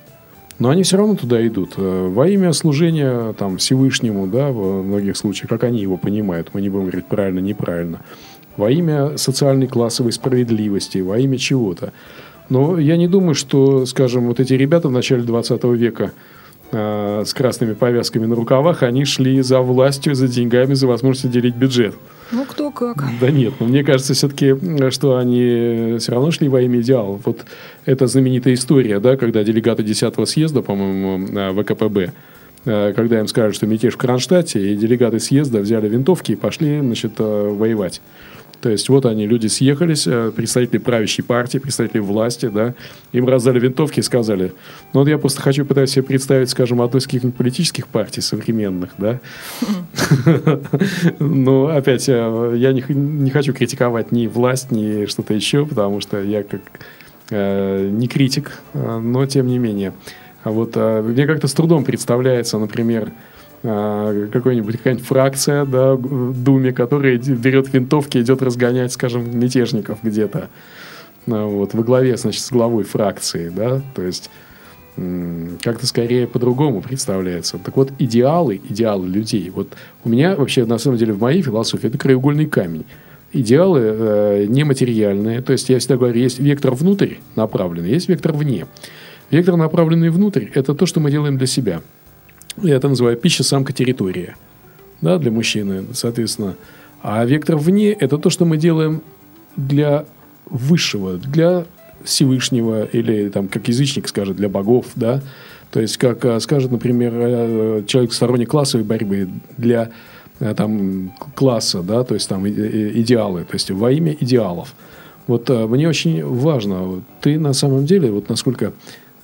Но 0.59 0.69
они 0.69 0.83
все 0.83 0.97
равно 0.97 1.15
туда 1.15 1.45
идут. 1.47 1.75
Э, 1.77 2.09
во 2.09 2.27
имя 2.27 2.51
служения 2.51 3.33
там, 3.33 3.57
Всевышнему, 3.57 4.27
да, 4.27 4.51
в 4.51 4.83
многих 4.83 5.15
случаях, 5.15 5.49
как 5.49 5.63
они 5.63 5.79
его 5.79 5.97
понимают, 5.97 6.49
мы 6.53 6.61
не 6.61 6.69
будем 6.69 6.85
говорить 6.87 7.05
правильно, 7.05 7.39
неправильно. 7.39 8.01
Во 8.57 8.69
имя 8.69 9.17
социальной 9.17 9.67
классовой 9.67 10.11
справедливости, 10.11 10.97
во 10.97 11.17
имя 11.17 11.37
чего-то. 11.37 11.93
Но 12.49 12.77
я 12.77 12.97
не 12.97 13.07
думаю, 13.07 13.35
что, 13.35 13.85
скажем, 13.85 14.27
вот 14.27 14.41
эти 14.41 14.53
ребята 14.53 14.89
в 14.89 14.91
начале 14.91 15.23
20 15.23 15.63
века 15.63 16.11
э, 16.71 17.23
с 17.25 17.33
красными 17.33 17.73
повязками 17.73 18.25
на 18.25 18.35
рукавах, 18.35 18.83
они 18.83 19.05
шли 19.05 19.41
за 19.41 19.61
властью, 19.61 20.13
за 20.13 20.27
деньгами, 20.27 20.73
за 20.73 20.87
возможностью 20.87 21.31
делить 21.31 21.55
бюджет. 21.55 21.95
Ну, 22.31 22.45
кто 22.45 22.71
как. 22.71 23.03
Да 23.19 23.31
нет, 23.31 23.53
но 23.59 23.67
мне 23.67 23.83
кажется 23.83 24.13
все-таки, 24.13 24.55
что 24.91 25.17
они 25.17 25.97
все 25.99 26.11
равно 26.11 26.31
шли 26.31 26.47
во 26.47 26.61
имя 26.61 26.81
идеала. 26.81 27.19
Вот 27.23 27.45
эта 27.85 28.07
знаменитая 28.07 28.53
история, 28.53 28.99
да, 28.99 29.17
когда 29.17 29.43
делегаты 29.43 29.83
10-го 29.83 30.25
съезда, 30.25 30.61
по-моему, 30.61 31.53
ВКПБ, 31.61 32.13
э, 32.65 32.93
когда 32.95 33.19
им 33.19 33.27
сказали, 33.27 33.51
что 33.51 33.65
мятеж 33.65 33.95
в 33.95 33.97
Кронштадте, 33.97 34.71
и 34.71 34.75
делегаты 34.75 35.19
съезда 35.19 35.59
взяли 35.59 35.89
винтовки 35.89 36.33
и 36.33 36.35
пошли, 36.35 36.79
значит, 36.79 37.13
э, 37.17 37.49
воевать. 37.49 38.01
То 38.61 38.69
есть 38.69 38.89
вот 38.89 39.05
они, 39.05 39.25
люди 39.25 39.47
съехались, 39.47 40.05
э, 40.05 40.31
представители 40.35 40.79
правящей 40.79 41.23
партии, 41.23 41.59
представители 41.59 41.99
власти, 41.99 42.47
да, 42.47 42.73
им 43.13 43.27
раздали 43.27 43.59
винтовки 43.59 43.99
и 43.99 44.03
сказали, 44.03 44.53
ну 44.93 44.99
вот 44.99 45.07
я 45.07 45.17
просто 45.17 45.41
хочу 45.41 45.65
пытаюсь 45.65 45.91
себе 45.91 46.03
представить, 46.03 46.49
скажем, 46.49 46.81
одну 46.81 46.99
из 46.99 47.05
каких-нибудь 47.05 47.37
политических 47.37 47.87
партий 47.87 48.19
современных, 48.19 48.91
да. 48.97 49.19
Но 51.19 51.67
опять, 51.67 52.09
э, 52.09 52.53
я 52.57 52.73
не, 52.73 53.29
хочу 53.29 53.53
критиковать 53.53 54.11
ни 54.11 54.27
власть, 54.27 54.71
ни 54.71 55.05
что-то 55.05 55.33
еще, 55.33 55.65
потому 55.65 56.01
что 56.01 56.21
я 56.21 56.43
как 56.43 56.61
э, 57.29 57.89
не 57.89 58.09
критик, 58.09 58.59
но 58.73 59.25
тем 59.25 59.47
не 59.47 59.57
менее. 59.57 59.93
А 60.43 60.51
вот 60.51 60.75
мне 60.75 61.27
как-то 61.27 61.47
с 61.47 61.53
трудом 61.53 61.83
представляется, 61.83 62.57
например, 62.57 63.11
какой-нибудь 63.61 64.77
какая-нибудь 64.77 65.05
фракция 65.05 65.65
да, 65.65 65.95
в 65.95 66.43
Думе, 66.43 66.71
которая 66.71 67.17
берет 67.17 67.73
винтовки 67.73 68.17
и 68.17 68.21
идет 68.21 68.41
разгонять, 68.41 68.93
скажем, 68.93 69.37
мятежников 69.37 69.99
где-то. 70.01 70.49
А, 71.27 71.45
вот, 71.45 71.73
во 71.73 71.83
главе, 71.83 72.15
значит, 72.17 72.41
с 72.41 72.51
главой 72.51 72.83
фракции, 72.83 73.49
да, 73.49 73.81
то 73.95 74.01
есть 74.01 74.29
как-то 75.63 75.87
скорее 75.87 76.27
по-другому 76.27 76.81
представляется. 76.81 77.57
Так 77.57 77.77
вот, 77.77 77.91
идеалы, 77.99 78.59
идеалы 78.69 79.07
людей. 79.07 79.49
Вот 79.49 79.69
у 80.03 80.09
меня 80.09 80.35
вообще, 80.35 80.65
на 80.65 80.77
самом 80.77 80.97
деле, 80.97 81.13
в 81.13 81.21
моей 81.21 81.41
философии 81.41 81.87
это 81.87 81.97
краеугольный 81.97 82.47
камень. 82.47 82.85
Идеалы 83.31 83.79
э, 83.81 84.45
нематериальные. 84.49 85.41
То 85.41 85.53
есть, 85.53 85.69
я 85.69 85.79
всегда 85.79 85.95
говорю, 85.95 86.19
есть 86.19 86.39
вектор 86.39 86.73
внутрь 86.73 87.15
направленный, 87.35 87.91
есть 87.91 88.09
вектор 88.09 88.33
вне. 88.33 88.65
Вектор, 89.31 89.55
направленный 89.55 90.09
внутрь, 90.09 90.47
это 90.53 90.73
то, 90.73 90.85
что 90.85 90.99
мы 90.99 91.11
делаем 91.11 91.37
для 91.37 91.47
себя– 91.47 91.81
я 92.57 92.75
это 92.75 92.89
называю 92.89 93.17
пища, 93.17 93.43
самка, 93.43 93.73
территория. 93.73 94.35
Да, 95.01 95.17
для 95.17 95.31
мужчины, 95.31 95.85
соответственно. 95.93 96.55
А 97.01 97.23
вектор 97.23 97.55
вне– 97.55 97.91
это 97.99 98.17
то, 98.17 98.29
что 98.29 98.45
мы 98.45 98.57
делаем 98.57 99.01
для 99.55 100.05
высшего, 100.49 101.17
для 101.17 101.65
Всевышнего, 102.03 102.83
или, 102.85 103.29
там, 103.29 103.47
как 103.47 103.67
язычник 103.67 104.07
скажет, 104.07 104.35
для 104.35 104.49
богов, 104.49 104.87
да. 104.95 105.21
То 105.71 105.79
есть, 105.79 105.97
как 105.97 106.25
а, 106.25 106.39
скажет, 106.39 106.71
например, 106.71 107.13
э, 107.15 107.83
человек 107.87 108.11
сторонник 108.11 108.49
классовой 108.49 108.83
борьбы, 108.83 109.29
для 109.57 109.91
э, 110.39 110.53
там, 110.55 111.13
класса, 111.35 111.81
да, 111.81 112.03
то 112.03 112.15
есть 112.15 112.27
там 112.27 112.47
идеалы, 112.47 113.43
то 113.43 113.53
есть 113.53 113.69
во 113.71 113.91
имя 113.91 114.15
идеалов. 114.19 114.73
Вот 115.27 115.49
э, 115.49 115.67
мне 115.67 115.87
очень 115.87 116.25
важно, 116.25 117.03
ты 117.21 117.39
на 117.39 117.53
самом 117.53 117.85
деле, 117.85 118.11
вот 118.11 118.29
насколько 118.29 118.65
Э, 118.67 118.73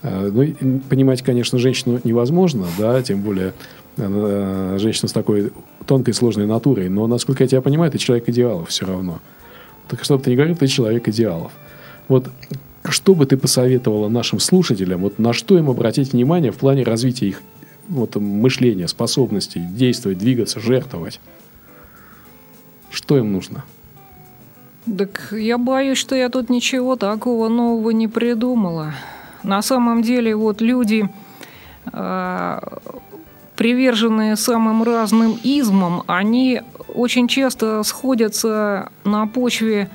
ну, 0.06 0.82
понимать, 0.90 1.22
конечно, 1.22 1.58
женщину 1.58 2.00
невозможно, 2.04 2.68
да, 2.78 3.02
тем 3.02 3.22
более 3.22 3.54
э, 3.98 4.78
женщина 4.80 5.08
с 5.08 5.14
такой 5.14 5.52
тонкой, 5.86 6.14
сложной 6.14 6.46
натурой. 6.46 6.90
Но, 6.90 7.08
насколько 7.08 7.44
я 7.44 7.48
тебя 7.48 7.62
понимаю, 7.62 7.92
ты 7.92 7.98
человек 7.98 8.30
идеалов 8.30 8.70
все 8.70 8.86
равно. 8.86 9.20
Так 9.88 10.04
что 10.04 10.18
бы 10.18 10.24
ты 10.24 10.32
ни 10.32 10.36
говорил, 10.36 10.56
ты 10.56 10.68
человек 10.68 11.08
идеалов. 11.08 11.52
Вот 12.08 12.30
что 12.88 13.16
бы 13.16 13.26
ты 13.26 13.38
посоветовала 13.38 14.10
нашим 14.10 14.40
слушателям, 14.40 15.02
вот 15.02 15.18
на 15.18 15.34
что 15.34 15.58
им 15.58 15.70
обратить 15.70 16.14
внимание 16.14 16.52
в 16.52 16.58
плане 16.58 16.84
развития 16.84 17.30
их 17.30 17.42
вот, 17.88 18.16
мышления, 18.16 18.88
способностей 18.88 19.62
действовать, 19.62 20.20
двигаться, 20.20 20.60
жертвовать? 20.60 21.20
Что 22.92 23.18
им 23.18 23.34
нужно? 23.34 23.66
Так 24.98 25.30
я 25.32 25.58
боюсь, 25.58 25.98
что 25.98 26.16
я 26.16 26.30
тут 26.30 26.50
ничего 26.50 26.96
такого 26.96 27.50
нового 27.50 27.90
не 27.90 28.08
придумала. 28.08 28.94
На 29.46 29.62
самом 29.62 30.02
деле 30.02 30.36
вот 30.36 30.60
люди, 30.60 31.08
а, 31.94 32.80
приверженные 33.56 34.36
самым 34.36 34.82
разным 34.84 35.40
измам, 35.44 36.04
они 36.08 36.62
очень 36.94 37.28
часто 37.28 37.84
сходятся 37.84 38.90
на 39.04 39.28
почве 39.28 39.90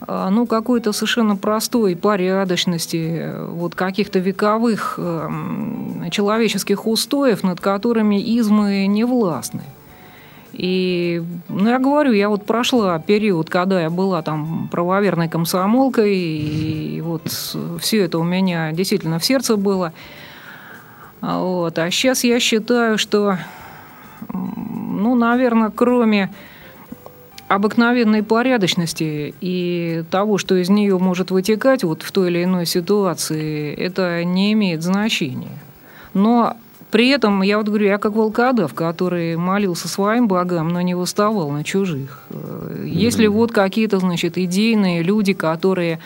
а, 0.00 0.30
ну, 0.30 0.46
какой-то 0.46 0.92
совершенно 0.92 1.36
простой 1.36 1.94
порядочности, 1.94 3.30
вот 3.48 3.74
каких-то 3.74 4.18
вековых 4.18 4.98
человеческих 6.10 6.86
устоев, 6.86 7.42
над 7.42 7.60
которыми 7.60 8.18
измы 8.18 8.86
не 8.86 9.04
властны. 9.04 9.62
И, 10.52 11.22
ну, 11.48 11.68
я 11.68 11.78
говорю, 11.78 12.12
я 12.12 12.28
вот 12.28 12.44
прошла 12.44 12.98
период, 12.98 13.48
когда 13.48 13.80
я 13.80 13.90
была 13.90 14.22
там 14.22 14.68
правоверной 14.70 15.28
комсомолкой, 15.28 16.16
и 16.16 17.00
вот 17.00 17.22
все 17.80 18.04
это 18.04 18.18
у 18.18 18.24
меня 18.24 18.72
действительно 18.72 19.18
в 19.18 19.24
сердце 19.24 19.56
было. 19.56 19.92
Вот. 21.20 21.78
А 21.78 21.90
сейчас 21.90 22.24
я 22.24 22.40
считаю, 22.40 22.98
что, 22.98 23.38
ну, 24.32 25.14
наверное, 25.14 25.70
кроме 25.70 26.30
обыкновенной 27.48 28.22
порядочности 28.22 29.34
и 29.40 30.04
того, 30.10 30.38
что 30.38 30.54
из 30.54 30.70
нее 30.70 30.98
может 30.98 31.32
вытекать 31.32 31.82
вот 31.82 32.02
в 32.02 32.12
той 32.12 32.28
или 32.30 32.44
иной 32.44 32.64
ситуации, 32.64 33.74
это 33.74 34.22
не 34.24 34.52
имеет 34.52 34.82
значения. 34.82 35.58
Но 36.14 36.56
при 36.90 37.08
этом, 37.08 37.42
я 37.42 37.58
вот 37.58 37.68
говорю, 37.68 37.86
я 37.86 37.98
как 37.98 38.14
волкодав, 38.14 38.74
который 38.74 39.36
молился 39.36 39.88
своим 39.88 40.28
богам, 40.28 40.68
но 40.68 40.80
не 40.80 40.94
восставал 40.94 41.50
на 41.50 41.64
чужих. 41.64 42.22
Если 42.84 43.26
mm-hmm. 43.26 43.30
вот 43.30 43.52
какие-то, 43.52 43.98
значит, 43.98 44.38
идейные 44.38 45.02
люди, 45.02 45.32
которые 45.32 46.00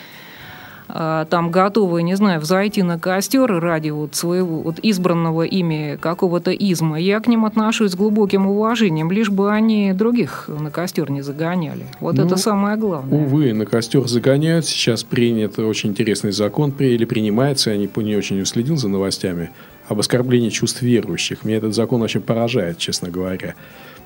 а, 0.87 1.25
там 1.25 1.49
готовы, 1.49 2.03
не 2.03 2.15
знаю, 2.15 2.39
взойти 2.39 2.83
на 2.83 2.99
костер 2.99 3.47
ради 3.59 3.89
вот 3.89 4.15
своего 4.15 4.61
вот 4.61 4.77
избранного 4.83 5.41
ими 5.43 5.97
какого-то 5.99 6.51
изма, 6.51 6.99
я 6.99 7.19
к 7.19 7.27
ним 7.27 7.45
отношусь 7.45 7.91
с 7.91 7.95
глубоким 7.95 8.47
уважением, 8.47 9.11
лишь 9.11 9.29
бы 9.29 9.51
они 9.51 9.93
других 9.93 10.47
на 10.47 10.69
костер 10.69 11.09
не 11.09 11.21
загоняли. 11.21 11.85
Вот 11.99 12.15
ну, 12.15 12.25
это 12.25 12.37
самое 12.37 12.77
главное. 12.77 13.25
Увы, 13.25 13.53
на 13.53 13.65
костер 13.65 14.07
загоняют. 14.07 14.65
Сейчас 14.65 15.03
принят 15.03 15.57
очень 15.57 15.89
интересный 15.89 16.31
закон, 16.31 16.73
или 16.77 17.05
принимается, 17.05 17.71
я 17.71 17.77
не, 17.77 17.89
не 18.03 18.15
очень 18.15 18.39
уследил 18.41 18.77
за 18.77 18.87
новостями, 18.87 19.49
об 19.87 19.99
оскорблении 19.99 20.49
чувств 20.49 20.81
верующих. 20.81 21.43
Меня 21.43 21.57
этот 21.57 21.75
закон 21.75 22.01
вообще 22.01 22.19
поражает, 22.19 22.77
честно 22.77 23.09
говоря. 23.09 23.55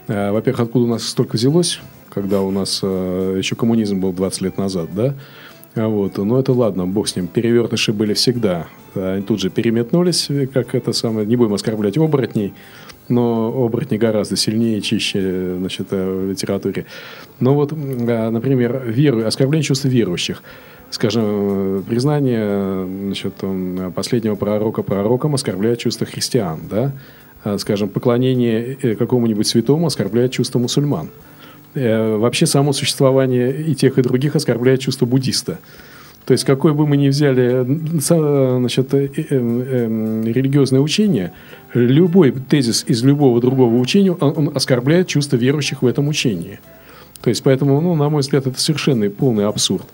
Э, 0.07 0.31
во-первых, 0.31 0.61
откуда 0.61 0.85
у 0.85 0.87
нас 0.87 1.03
столько 1.03 1.35
взялось, 1.35 1.79
когда 2.09 2.41
у 2.41 2.51
нас 2.51 2.79
э, 2.83 3.35
еще 3.37 3.55
коммунизм 3.55 3.99
был 3.99 4.13
20 4.13 4.41
лет 4.41 4.57
назад, 4.57 4.89
да? 4.93 5.15
А 5.75 5.87
вот. 5.87 6.17
Но 6.17 6.25
ну, 6.25 6.39
это 6.39 6.51
ладно, 6.51 6.85
бог 6.85 7.07
с 7.07 7.15
ним. 7.15 7.27
Перевертыши 7.27 7.93
были 7.93 8.13
всегда. 8.13 8.67
Они 8.95 9.21
тут 9.21 9.39
же 9.39 9.49
переметнулись, 9.49 10.27
как 10.53 10.73
это 10.75 10.93
самое. 10.93 11.27
Не 11.27 11.35
будем 11.35 11.53
оскорблять 11.53 11.97
оборотней, 11.97 12.53
но 13.07 13.53
оборотни 13.65 13.97
гораздо 13.97 14.35
сильнее 14.35 14.79
и 14.79 14.81
чище 14.81 15.55
значит, 15.57 15.87
э, 15.91 16.25
в 16.25 16.29
литературе. 16.31 16.85
Но 17.39 17.53
вот, 17.53 17.71
например, 17.71 18.83
веру, 18.85 19.25
оскорбление 19.25 19.63
чувств 19.63 19.85
верующих– 19.85 20.43
скажем, 20.91 21.83
признание 21.87 22.85
значит, 23.05 23.33
последнего 23.95 24.35
пророка 24.35 24.81
пророком 24.83 25.35
оскорбляет 25.35 25.79
чувства 25.79 26.05
христиан, 26.05 26.61
да? 26.69 26.93
А, 27.43 27.57
скажем, 27.57 27.87
поклонение 27.87 28.77
э, 28.81 28.95
какому-нибудь 28.95 29.47
святому 29.47 29.87
оскорбляет 29.87 30.31
чувство 30.31 30.59
мусульман. 30.59 31.09
Э, 31.73 32.17
вообще 32.17 32.45
само 32.45 32.73
существование 32.73 33.61
и 33.61 33.75
тех, 33.75 33.97
и 33.97 34.01
других 34.01 34.35
оскорбляет 34.35 34.81
чувство 34.81 35.05
буддиста. 35.05 35.59
То 36.25 36.33
есть, 36.33 36.43
какое 36.43 36.73
бы 36.73 36.85
мы 36.85 36.97
ни 36.97 37.07
взяли 37.07 37.65
значит, 37.99 38.93
э, 38.93 39.07
религиозное 39.07 40.81
учение, 40.81 41.31
любой 41.73 42.31
тезис 42.31 42.83
из 42.87 43.03
любого 43.03 43.39
другого 43.39 43.75
учения, 43.77 44.11
он 44.11 44.51
оскорбляет 44.53 45.07
чувство 45.07 45.37
верующих 45.37 45.81
в 45.81 45.87
этом 45.87 46.09
учении. 46.09 46.59
То 47.21 47.29
есть, 47.29 47.41
поэтому, 47.43 47.79
ну, 47.79 47.95
на 47.95 48.09
мой 48.09 48.21
взгляд, 48.21 48.47
это 48.47 48.59
совершенно 48.59 49.09
полный 49.09 49.45
абсурд. 49.45 49.87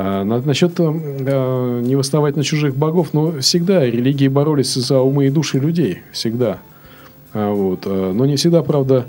А, 0.00 0.22
насчет 0.22 0.78
э, 0.78 1.80
не 1.82 1.96
восставать 1.96 2.36
на 2.36 2.44
чужих 2.44 2.76
богов, 2.76 3.08
ну, 3.14 3.40
всегда 3.40 3.84
религии 3.84 4.28
боролись 4.28 4.72
за 4.74 5.00
умы 5.00 5.26
и 5.26 5.30
души 5.30 5.58
людей, 5.58 6.02
всегда. 6.12 6.58
А, 7.32 7.52
вот. 7.52 7.80
А, 7.84 8.12
но 8.12 8.24
не 8.24 8.36
всегда, 8.36 8.62
правда, 8.62 9.06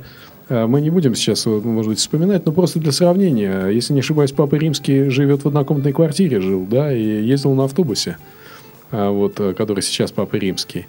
мы 0.50 0.82
не 0.82 0.90
будем 0.90 1.14
сейчас, 1.14 1.46
может 1.46 1.92
быть, 1.92 2.00
вспоминать, 2.00 2.44
но 2.48 2.52
просто 2.52 2.80
для 2.80 2.92
сравнения. 2.92 3.68
Если 3.68 3.94
не 3.94 4.00
ошибаюсь, 4.00 4.32
Папа 4.32 4.56
Римский 4.56 5.10
живет 5.10 5.44
в 5.44 5.48
однокомнатной 5.48 5.94
квартире, 5.94 6.42
жил, 6.42 6.66
да, 6.68 6.92
и 6.92 7.04
ездил 7.04 7.54
на 7.54 7.66
автобусе. 7.66 8.18
а, 8.90 9.12
вот, 9.12 9.36
который 9.56 9.82
сейчас 9.82 10.12
Папа 10.12 10.38
Римский. 10.38 10.88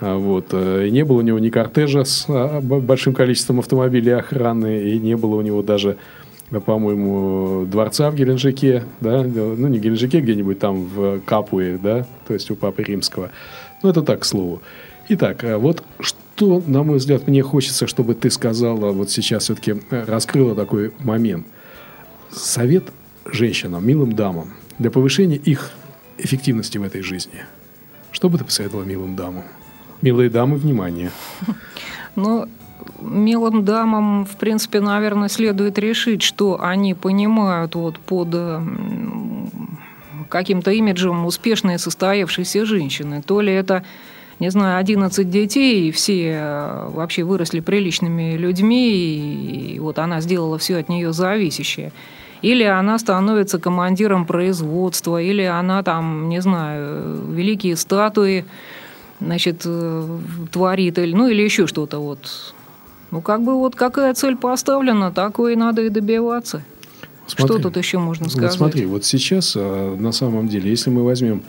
А, 0.00 0.18
вот. 0.18 0.52
И 0.52 0.90
не 0.90 1.06
было 1.06 1.18
у 1.18 1.22
него 1.22 1.38
ни 1.38 1.48
кортежа 1.48 2.04
с 2.04 2.26
большим 2.60 3.14
количеством 3.14 3.60
автомобилей 3.60 4.12
охраны, 4.12 4.90
и 4.90 4.98
не 4.98 5.16
было 5.16 5.36
у 5.36 5.40
него 5.40 5.62
даже 5.62 5.96
по-моему, 6.60 7.64
дворца 7.66 8.10
в 8.10 8.14
Геленджике, 8.14 8.84
да, 9.00 9.22
ну, 9.22 9.68
не 9.68 9.78
Геленджике, 9.78 10.20
где-нибудь 10.20 10.58
там 10.58 10.84
в 10.86 11.20
Капуе, 11.20 11.78
да, 11.82 12.06
то 12.26 12.34
есть 12.34 12.50
у 12.50 12.56
Папы 12.56 12.82
Римского. 12.82 13.30
Ну, 13.82 13.88
это 13.88 14.02
так, 14.02 14.20
к 14.20 14.24
слову. 14.24 14.60
Итак, 15.08 15.44
а 15.44 15.58
вот 15.58 15.82
что, 16.00 16.62
на 16.66 16.82
мой 16.82 16.98
взгляд, 16.98 17.26
мне 17.26 17.42
хочется, 17.42 17.86
чтобы 17.86 18.14
ты 18.14 18.30
сказала, 18.30 18.92
вот 18.92 19.10
сейчас 19.10 19.44
все-таки 19.44 19.76
э, 19.90 20.04
раскрыла 20.04 20.54
такой 20.54 20.92
момент. 21.00 21.46
Совет 22.30 22.84
женщинам, 23.26 23.86
милым 23.86 24.12
дамам, 24.14 24.54
для 24.78 24.90
повышения 24.90 25.36
их 25.36 25.72
эффективности 26.18 26.78
в 26.78 26.82
этой 26.82 27.02
жизни. 27.02 27.44
Что 28.10 28.28
бы 28.28 28.38
ты 28.38 28.44
посоветовала 28.44 28.84
милым 28.84 29.16
дамам? 29.16 29.44
Милые 30.02 30.30
дамы, 30.30 30.56
внимание. 30.56 31.10
Ну, 32.14 32.46
милым 33.00 33.64
дамам, 33.64 34.24
в 34.24 34.36
принципе, 34.36 34.80
наверное, 34.80 35.28
следует 35.28 35.78
решить, 35.78 36.22
что 36.22 36.62
они 36.62 36.94
понимают 36.94 37.74
вот 37.74 37.98
под 37.98 38.34
каким-то 40.32 40.70
имиджем 40.70 41.26
успешной 41.26 41.78
состоявшейся 41.78 42.64
женщины. 42.64 43.22
То 43.22 43.42
ли 43.42 43.52
это, 43.52 43.84
не 44.40 44.50
знаю, 44.50 44.78
11 44.78 45.28
детей, 45.30 45.88
и 45.88 45.92
все 45.92 46.32
э, 46.34 46.88
вообще 46.88 47.22
выросли 47.22 47.60
приличными 47.60 48.36
людьми, 48.36 49.74
и 49.74 49.78
вот 49.78 49.98
она 49.98 50.20
сделала 50.22 50.58
все 50.58 50.78
от 50.78 50.88
нее 50.88 51.12
зависящее. 51.12 51.92
Или 52.40 52.64
она 52.64 52.98
становится 52.98 53.60
командиром 53.60 54.24
производства, 54.26 55.20
или 55.20 55.42
она 55.42 55.82
там, 55.82 56.28
не 56.30 56.40
знаю, 56.40 57.20
великие 57.30 57.76
статуи 57.76 58.46
значит, 59.20 59.62
э, 59.66 60.18
творит, 60.50 60.96
ну 60.96 61.28
или 61.28 61.42
еще 61.42 61.66
что-то 61.66 61.98
вот 61.98 62.54
ну, 63.12 63.20
как 63.20 63.44
бы 63.44 63.54
вот 63.54 63.76
какая 63.76 64.14
цель 64.14 64.36
поставлена, 64.36 65.12
такой 65.12 65.52
и 65.52 65.56
надо 65.56 65.82
и 65.82 65.90
добиваться. 65.90 66.62
Смотри, 67.26 67.54
Что 67.54 67.62
тут 67.62 67.76
еще 67.76 67.98
можно 67.98 68.28
сказать? 68.28 68.50
Вот 68.52 68.56
смотри, 68.56 68.86
вот 68.86 69.04
сейчас 69.04 69.52
а, 69.54 69.94
на 69.96 70.12
самом 70.12 70.48
деле, 70.48 70.70
если 70.70 70.90
мы 70.90 71.04
возьмем 71.04 71.42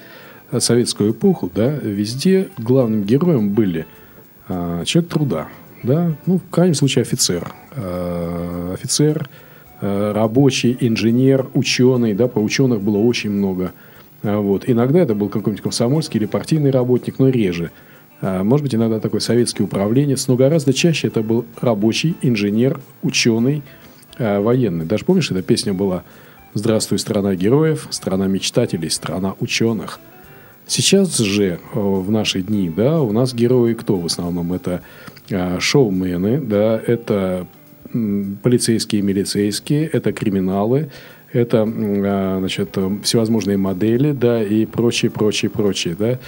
а, 0.51 0.59
советскую 0.59 1.11
эпоху, 1.11 1.49
да, 1.53 1.69
везде 1.69 2.49
главным 2.57 3.03
героем 3.03 3.49
были 3.49 3.87
а, 4.49 4.83
человек 4.83 5.09
труда, 5.09 5.47
да, 5.83 6.13
ну, 6.25 6.39
в 6.39 6.49
крайнем 6.51 6.75
случае 6.75 7.03
офицер. 7.03 7.53
А, 7.71 8.73
офицер, 8.73 9.29
а, 9.79 10.13
рабочий, 10.13 10.77
инженер, 10.81 11.47
ученый, 11.53 12.13
да, 12.13 12.27
по 12.27 12.39
ученых 12.39 12.81
было 12.81 12.97
очень 12.97 13.31
много. 13.31 13.71
А, 14.21 14.37
вот. 14.39 14.65
Иногда 14.67 14.99
это 14.99 15.15
был 15.15 15.29
какой-нибудь 15.29 15.63
комсомольский 15.63 16.19
или 16.19 16.25
партийный 16.25 16.71
работник, 16.71 17.19
но 17.19 17.29
реже– 17.29 17.71
может 18.23 18.63
быть, 18.63 18.73
иногда 18.73 19.01
такой 19.01 19.19
советский 19.19 19.63
управленец, 19.63 20.27
но 20.27 20.37
гораздо 20.37 20.71
чаще 20.71 21.07
это 21.07 21.21
был 21.21 21.45
рабочий, 21.59 22.15
инженер, 22.21 22.79
ученый, 23.01 23.63
а, 24.17 24.39
военный. 24.41 24.85
Даже 24.85 25.03
помнишь, 25.03 25.29
эта 25.29 25.41
песня 25.41 25.73
была 25.73 26.03
«Здравствуй, 26.53 26.99
страна 26.99 27.35
героев, 27.35 27.87
страна 27.89 28.27
мечтателей, 28.27 28.89
страна 28.89 29.35
ученых». 29.39 29.99
Сейчас 30.65 31.17
же, 31.17 31.59
в 31.73 32.09
наши 32.09 32.41
дни, 32.41 32.69
да, 32.69 33.01
у 33.01 33.11
нас 33.11 33.33
герои 33.33 33.73
кто 33.73 33.97
в 33.97 34.05
основном? 34.05 34.53
Это 34.53 34.81
а, 35.29 35.59
шоумены, 35.59 36.39
да, 36.39 36.81
это 36.85 37.45
полицейские 37.91 39.01
милицейские, 39.01 39.85
это 39.85 40.13
криминалы, 40.13 40.89
это, 41.31 41.65
значит, 41.65 42.77
всевозможные 43.03 43.57
модели, 43.57 44.13
да, 44.13 44.41
и 44.41 44.65
прочее, 44.65 45.11
прочее, 45.11 45.51
прочее, 45.51 45.95
да. 45.99 46.19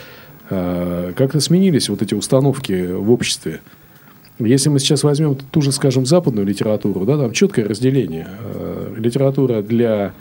А, 0.49 1.13
как-то 1.13 1.39
сменились 1.39 1.89
вот 1.89 2.01
эти 2.01 2.13
установки 2.13 2.91
в 2.91 3.12
обществе. 3.12 3.62
Если 4.38 4.69
мы 4.69 4.79
сейчас 4.79 5.03
возьмем 5.03 5.36
ту 5.36 5.62
же, 5.62 5.71
скажем, 5.71 6.05
западную 6.05 6.45
литературу, 6.45 7.05
да, 7.05 7.17
там 7.17 7.31
четкое 7.31 7.67
разделение. 7.67 8.27
А, 8.29 8.93
литература 8.95 9.62
для, 9.62 10.13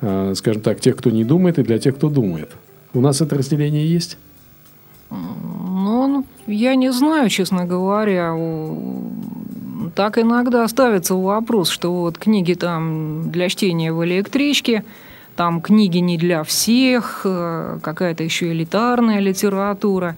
а, 0.00 0.34
скажем 0.34 0.62
так, 0.62 0.80
тех, 0.80 0.96
кто 0.96 1.10
не 1.10 1.24
думает, 1.24 1.58
и 1.58 1.62
для 1.62 1.78
тех, 1.78 1.96
кто 1.96 2.10
думает. 2.10 2.50
У 2.92 3.00
нас 3.00 3.20
это 3.20 3.36
разделение 3.36 3.90
есть? 3.90 4.18
Ну, 5.10 6.24
я 6.46 6.74
не 6.74 6.92
знаю, 6.92 7.28
честно 7.28 7.64
говоря. 7.64 8.34
Так 9.94 10.18
иногда 10.18 10.66
ставится 10.68 11.14
вопрос, 11.14 11.68
что 11.68 11.92
вот 11.92 12.18
книги 12.18 12.54
там 12.54 13.30
для 13.30 13.48
чтения 13.48 13.92
в 13.92 14.04
электричке– 14.04 14.84
там 15.36 15.60
книги 15.60 15.98
не 15.98 16.18
для 16.18 16.42
всех, 16.44 17.22
э, 17.24 17.78
какая-то 17.82 18.22
еще 18.22 18.52
элитарная 18.52 19.20
литература. 19.20 20.16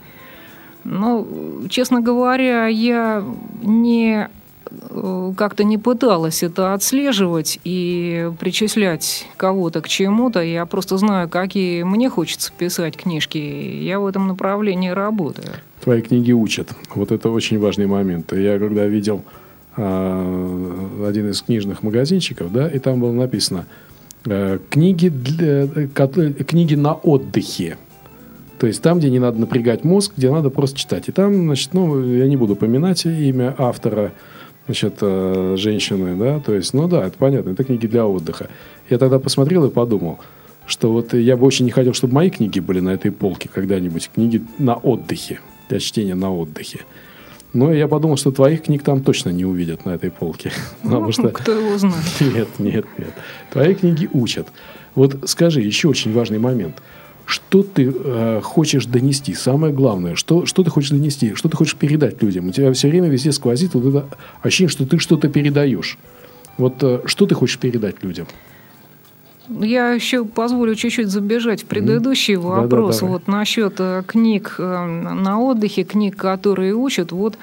Но, 0.84 1.26
честно 1.70 2.00
говоря, 2.00 2.66
я 2.66 3.24
не 3.62 4.28
э, 4.90 5.32
как-то 5.36 5.64
не 5.64 5.78
пыталась 5.78 6.42
это 6.42 6.74
отслеживать 6.74 7.58
и 7.64 8.30
причислять 8.38 9.26
кого-то 9.36 9.80
к 9.80 9.88
чему-то. 9.88 10.42
Я 10.42 10.66
просто 10.66 10.98
знаю, 10.98 11.28
какие 11.28 11.84
мне 11.84 12.10
хочется 12.10 12.52
писать 12.56 12.96
книжки. 12.96 13.38
Я 13.38 14.00
в 14.00 14.06
этом 14.06 14.28
направлении 14.28 14.90
работаю. 14.90 15.48
Твои 15.82 16.02
книги 16.02 16.32
учат. 16.32 16.74
Вот 16.94 17.12
это 17.12 17.30
очень 17.30 17.58
важный 17.58 17.86
момент. 17.86 18.32
Я 18.32 18.58
когда 18.58 18.84
видел 18.86 19.22
э, 19.76 21.06
один 21.08 21.30
из 21.30 21.40
книжных 21.40 21.82
магазинчиков, 21.82 22.52
да, 22.52 22.68
и 22.68 22.78
там 22.78 23.00
было 23.00 23.12
написано– 23.12 23.64
книги, 24.24 25.08
для, 25.08 25.66
книги 26.46 26.74
на 26.74 26.94
отдыхе. 26.94 27.76
То 28.58 28.66
есть 28.66 28.82
там, 28.82 28.98
где 28.98 29.10
не 29.10 29.18
надо 29.18 29.38
напрягать 29.38 29.84
мозг, 29.84 30.14
где 30.16 30.30
надо 30.30 30.50
просто 30.50 30.78
читать. 30.78 31.08
И 31.08 31.12
там, 31.12 31.34
значит, 31.44 31.74
ну, 31.74 32.02
я 32.02 32.26
не 32.26 32.36
буду 32.36 32.56
поминать 32.56 33.04
имя 33.04 33.54
автора, 33.58 34.12
значит, 34.66 34.98
э, 35.00 35.56
женщины, 35.58 36.16
да, 36.16 36.40
то 36.40 36.54
есть, 36.54 36.72
ну 36.72 36.88
да, 36.88 37.06
это 37.06 37.18
понятно, 37.18 37.50
это 37.50 37.64
книги 37.64 37.86
для 37.86 38.06
отдыха. 38.06 38.48
Я 38.88 38.98
тогда 38.98 39.18
посмотрел 39.18 39.64
и 39.66 39.70
подумал, 39.70 40.18
что 40.66 40.92
вот 40.92 41.12
я 41.14 41.36
бы 41.36 41.46
очень 41.46 41.66
не 41.66 41.72
хотел, 41.72 41.92
чтобы 41.92 42.14
мои 42.14 42.30
книги 42.30 42.60
были 42.60 42.80
на 42.80 42.90
этой 42.90 43.10
полке 43.10 43.50
когда-нибудь, 43.52 44.10
книги 44.14 44.42
на 44.58 44.76
отдыхе, 44.76 45.40
для 45.68 45.80
чтения 45.80 46.14
на 46.14 46.32
отдыхе. 46.34 46.80
Но 47.54 47.72
я 47.72 47.86
подумал, 47.86 48.16
что 48.16 48.32
твоих 48.32 48.64
книг 48.64 48.82
там 48.82 49.00
точно 49.00 49.30
не 49.30 49.44
увидят 49.44 49.86
на 49.86 49.90
этой 49.90 50.10
полке. 50.10 50.52
Ну, 50.82 50.90
Потому 50.90 51.12
что... 51.12 51.28
Кто 51.28 51.52
его 51.52 51.78
знает. 51.78 52.04
Нет, 52.20 52.48
нет, 52.58 52.84
нет. 52.98 53.14
Твои 53.50 53.74
книги 53.74 54.08
учат. 54.12 54.48
Вот 54.94 55.16
скажи, 55.30 55.60
еще 55.62 55.88
очень 55.88 56.12
важный 56.12 56.38
момент. 56.38 56.76
Что 57.26 57.62
ты 57.62 57.90
э, 57.94 58.40
хочешь 58.42 58.84
донести? 58.84 59.32
Самое 59.32 59.72
главное, 59.72 60.14
что, 60.14 60.44
что 60.44 60.62
ты 60.62 60.70
хочешь 60.70 60.90
донести? 60.90 61.34
Что 61.34 61.48
ты 61.48 61.56
хочешь 61.56 61.76
передать 61.76 62.22
людям? 62.22 62.48
У 62.48 62.52
тебя 62.52 62.70
все 62.72 62.88
время 62.88 63.08
везде 63.08 63.32
сквозит 63.32 63.74
вот 63.74 63.86
это 63.86 64.08
ощущение, 64.42 64.70
что 64.70 64.84
ты 64.84 64.98
что-то 64.98 65.28
передаешь. 65.28 65.98
Вот 66.58 66.82
э, 66.82 67.00
что 67.06 67.24
ты 67.24 67.34
хочешь 67.34 67.58
передать 67.58 68.02
людям? 68.02 68.26
Я 69.48 69.90
еще 69.90 70.24
позволю 70.24 70.74
чуть-чуть 70.74 71.08
забежать 71.08 71.62
в 71.62 71.66
предыдущий 71.66 72.34
mm. 72.34 72.40
вопрос. 72.40 73.00
Да, 73.00 73.06
да, 73.06 73.12
вот 73.12 73.28
насчет 73.28 73.74
э, 73.78 74.02
книг 74.06 74.56
э, 74.58 74.84
на 74.86 75.40
отдыхе, 75.40 75.84
книг, 75.84 76.16
которые 76.16 76.74
учат. 76.74 77.12
Вот 77.12 77.36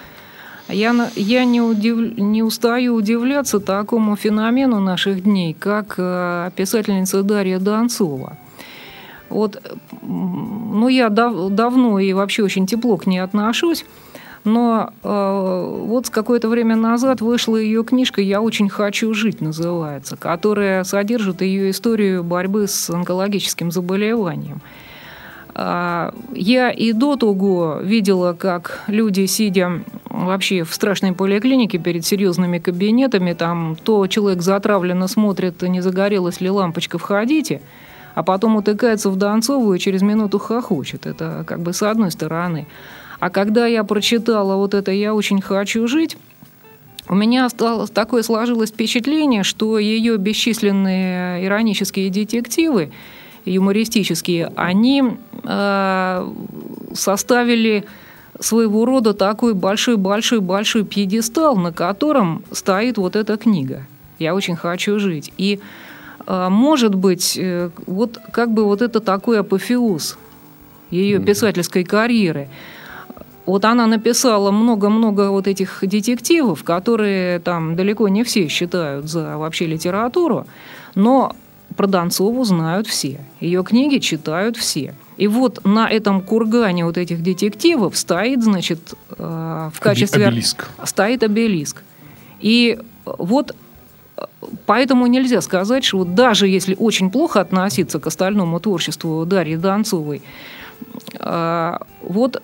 я, 0.67 1.09
я 1.15 1.45
не, 1.45 1.61
удив, 1.61 2.17
не 2.17 2.43
устаю 2.43 2.95
удивляться 2.95 3.59
такому 3.59 4.15
феномену 4.15 4.79
наших 4.79 5.23
дней, 5.23 5.55
как 5.57 5.95
э, 5.97 6.49
писательница 6.55 7.21
Дарья 7.21 7.59
Донцова. 7.59 8.37
Вот, 9.29 9.61
ну, 10.01 10.89
я 10.89 11.09
дав, 11.09 11.51
давно 11.51 11.99
и 11.99 12.13
вообще 12.13 12.43
очень 12.43 12.67
тепло 12.67 12.97
к 12.97 13.05
ней 13.05 13.19
отношусь. 13.19 13.85
Но 14.43 14.91
э, 15.03 15.83
вот 15.85 16.09
какое-то 16.09 16.49
время 16.49 16.75
назад 16.75 17.21
вышла 17.21 17.57
ее 17.57 17.83
книжка 17.83 18.21
«Я 18.21 18.41
очень 18.41 18.69
хочу 18.69 19.13
жить» 19.13 19.39
называется, 19.39 20.17
которая 20.17 20.83
содержит 20.83 21.41
ее 21.41 21.69
историю 21.69 22.23
борьбы 22.23 22.67
с 22.67 22.89
онкологическим 22.89 23.71
заболеванием. 23.71 24.61
А, 25.53 26.13
я 26.33 26.71
и 26.71 26.93
до 26.93 27.15
того 27.17 27.79
видела, 27.81 28.33
как 28.33 28.83
люди, 28.87 29.25
сидя 29.25 29.83
вообще 30.05 30.63
в 30.63 30.73
страшной 30.73 31.13
поликлинике 31.13 31.77
перед 31.77 32.05
серьезными 32.05 32.59
кабинетами, 32.59 33.33
там 33.33 33.75
то 33.83 34.07
человек 34.07 34.41
затравленно 34.41 35.07
смотрит, 35.07 35.61
не 35.61 35.81
загорелась 35.81 36.41
ли 36.41 36.49
лампочка, 36.49 36.97
входите, 36.97 37.61
а 38.15 38.23
потом 38.23 38.55
утыкается 38.55 39.09
в 39.09 39.17
Донцову 39.17 39.73
и 39.73 39.79
через 39.79 40.01
минуту 40.01 40.39
хохочет. 40.39 41.05
Это 41.05 41.43
как 41.45 41.61
бы 41.61 41.73
с 41.73 41.83
одной 41.83 42.11
стороны. 42.11 42.67
А 43.21 43.29
когда 43.29 43.67
я 43.67 43.83
прочитала 43.83 44.55
вот 44.55 44.73
это 44.73 44.91
«Я 44.91 45.13
очень 45.13 45.41
хочу 45.41 45.87
жить», 45.87 46.17
у 47.07 47.13
меня 47.13 47.47
стало, 47.49 47.87
такое 47.87 48.23
сложилось 48.23 48.71
впечатление, 48.71 49.43
что 49.43 49.77
ее 49.77 50.17
бесчисленные 50.17 51.45
иронические 51.45 52.09
детективы, 52.09 52.91
юмористические, 53.45 54.51
они 54.55 55.03
э, 55.43 56.31
составили 56.93 57.85
своего 58.39 58.85
рода 58.85 59.13
такой 59.13 59.53
большой-большой-большой 59.53 60.83
пьедестал, 60.83 61.55
на 61.57 61.71
котором 61.71 62.43
стоит 62.51 62.97
вот 62.97 63.15
эта 63.15 63.37
книга. 63.37 63.85
Я 64.17 64.33
очень 64.33 64.55
хочу 64.55 64.97
жить. 64.97 65.31
И, 65.37 65.59
э, 66.25 66.47
может 66.49 66.95
быть, 66.95 67.37
э, 67.37 67.69
вот 67.85 68.17
как 68.31 68.51
бы 68.51 68.65
вот 68.65 68.81
это 68.81 68.99
такой 68.99 69.41
апофеоз 69.41 70.17
ее 70.89 71.19
писательской 71.19 71.83
карьеры. 71.83 72.47
Вот 73.45 73.65
она 73.65 73.87
написала 73.87 74.51
много-много 74.51 75.31
вот 75.31 75.47
этих 75.47 75.79
детективов, 75.81 76.63
которые 76.63 77.39
там 77.39 77.75
далеко 77.75 78.07
не 78.07 78.23
все 78.23 78.47
считают 78.47 79.09
за 79.09 79.37
вообще 79.37 79.65
литературу, 79.65 80.45
но 80.95 81.35
про 81.75 81.87
Донцову 81.87 82.43
знают 82.43 82.87
все. 82.87 83.19
Ее 83.39 83.63
книги 83.63 83.97
читают 83.99 84.57
все. 84.57 84.93
И 85.17 85.27
вот 85.27 85.63
на 85.63 85.89
этом 85.89 86.21
кургане 86.21 86.85
вот 86.85 86.97
этих 86.97 87.23
детективов 87.23 87.97
стоит, 87.97 88.43
значит, 88.43 88.93
э, 89.17 89.69
в 89.73 89.79
качестве... 89.79 90.27
Обелиск. 90.27 90.67
Стоит 90.83 91.23
обелиск. 91.23 91.83
И 92.39 92.79
вот 93.05 93.55
э, 94.17 94.23
Поэтому 94.65 95.07
нельзя 95.07 95.41
сказать, 95.41 95.83
что 95.83 95.99
вот 95.99 96.15
даже 96.15 96.47
если 96.47 96.75
очень 96.75 97.09
плохо 97.11 97.41
относиться 97.41 97.99
к 97.99 98.07
остальному 98.07 98.59
творчеству 98.59 99.25
Дарьи 99.25 99.55
Донцовой, 99.57 100.21
э, 101.19 101.77
вот 102.01 102.41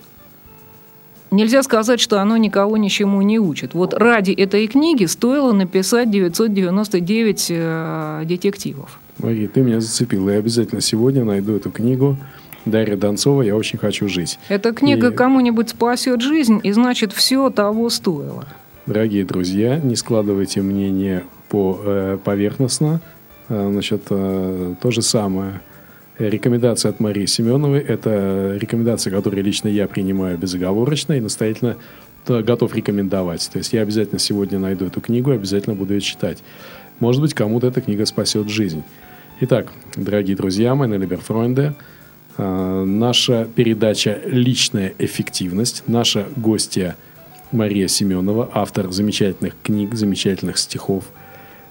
нельзя 1.31 1.63
сказать, 1.63 1.99
что 1.99 2.21
оно 2.21 2.37
никого 2.37 2.77
ничему 2.77 3.21
не 3.21 3.39
учит. 3.39 3.73
Вот 3.73 3.93
ради 3.93 4.31
этой 4.31 4.67
книги 4.67 5.05
стоило 5.05 5.51
написать 5.51 6.09
999 6.11 7.47
э, 7.49 8.23
детективов. 8.25 8.99
Мария, 9.19 9.47
ты 9.47 9.61
меня 9.61 9.81
зацепила. 9.81 10.29
Я 10.29 10.39
обязательно 10.39 10.81
сегодня 10.81 11.23
найду 11.23 11.55
эту 11.55 11.71
книгу. 11.71 12.17
Дарья 12.65 12.97
Донцова 12.97 13.41
«Я 13.41 13.55
очень 13.55 13.79
хочу 13.79 14.07
жить». 14.09 14.39
Эта 14.49 14.73
книга 14.73 15.09
и... 15.09 15.13
кому-нибудь 15.13 15.69
спасет 15.69 16.21
жизнь, 16.21 16.59
и 16.63 16.71
значит, 16.71 17.13
все 17.13 17.49
того 17.49 17.89
стоило. 17.89 18.45
Дорогие 18.85 19.25
друзья, 19.25 19.79
не 19.79 19.95
складывайте 19.95 20.61
мнение 20.61 21.23
по, 21.49 21.79
э, 21.83 22.17
поверхностно. 22.23 23.01
Э, 23.49 23.69
значит, 23.71 24.03
э, 24.09 24.75
то 24.81 24.91
же 24.91 25.01
самое. 25.01 25.61
Рекомендация 26.19 26.89
от 26.89 26.99
Марии 26.99 27.27
Семеновой– 27.27 27.79
это 27.87 28.57
рекомендация, 28.59 29.11
которую 29.11 29.43
лично 29.43 29.67
я 29.67 29.87
принимаю 29.87 30.37
безоговорочно 30.37 31.13
и 31.13 31.19
настоятельно 31.19 31.77
готов 32.27 32.75
рекомендовать. 32.75 33.47
То 33.51 33.59
есть 33.59 33.71
я 33.73 33.81
обязательно 33.81 34.19
сегодня 34.19 34.57
найду 34.57 34.85
эту 34.85 34.99
книгу, 34.99 35.31
обязательно 35.31 35.75
буду 35.75 35.93
ее 35.93 36.01
читать. 36.01 36.43
Может 36.99 37.21
быть, 37.21 37.33
кому-то 37.35 37.67
эта 37.67 37.81
книга 37.81 38.05
спасет 38.05 38.49
жизнь. 38.49 38.83
Итак, 39.41 39.71
дорогие 39.95 40.35
друзья, 40.35 40.73
мои 40.73 40.89
Либерфройнде, 40.89 41.75
э, 42.37 42.83
наша 42.83 43.47
передача 43.55 44.19
«Личная 44.25 44.93
эффективность», 44.97 45.83
наша 45.85 46.25
гостья 46.35 46.97
Мария 47.51 47.87
Семенова, 47.87 48.49
автор 48.53 48.91
замечательных 48.91 49.53
книг, 49.61 49.93
замечательных 49.93 50.57
стихов. 50.57 51.05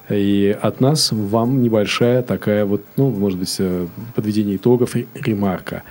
И 0.09 0.57
от 0.61 0.81
нас 0.81 1.11
вам 1.11 1.62
небольшая 1.62 2.23
такая 2.23 2.64
вот, 2.64 2.83
ну, 2.97 3.11
может 3.11 3.38
быть, 3.38 3.57
э, 3.59 3.87
подведение 4.14 4.57
итогов, 4.57 4.95
ремарка. 5.14 5.83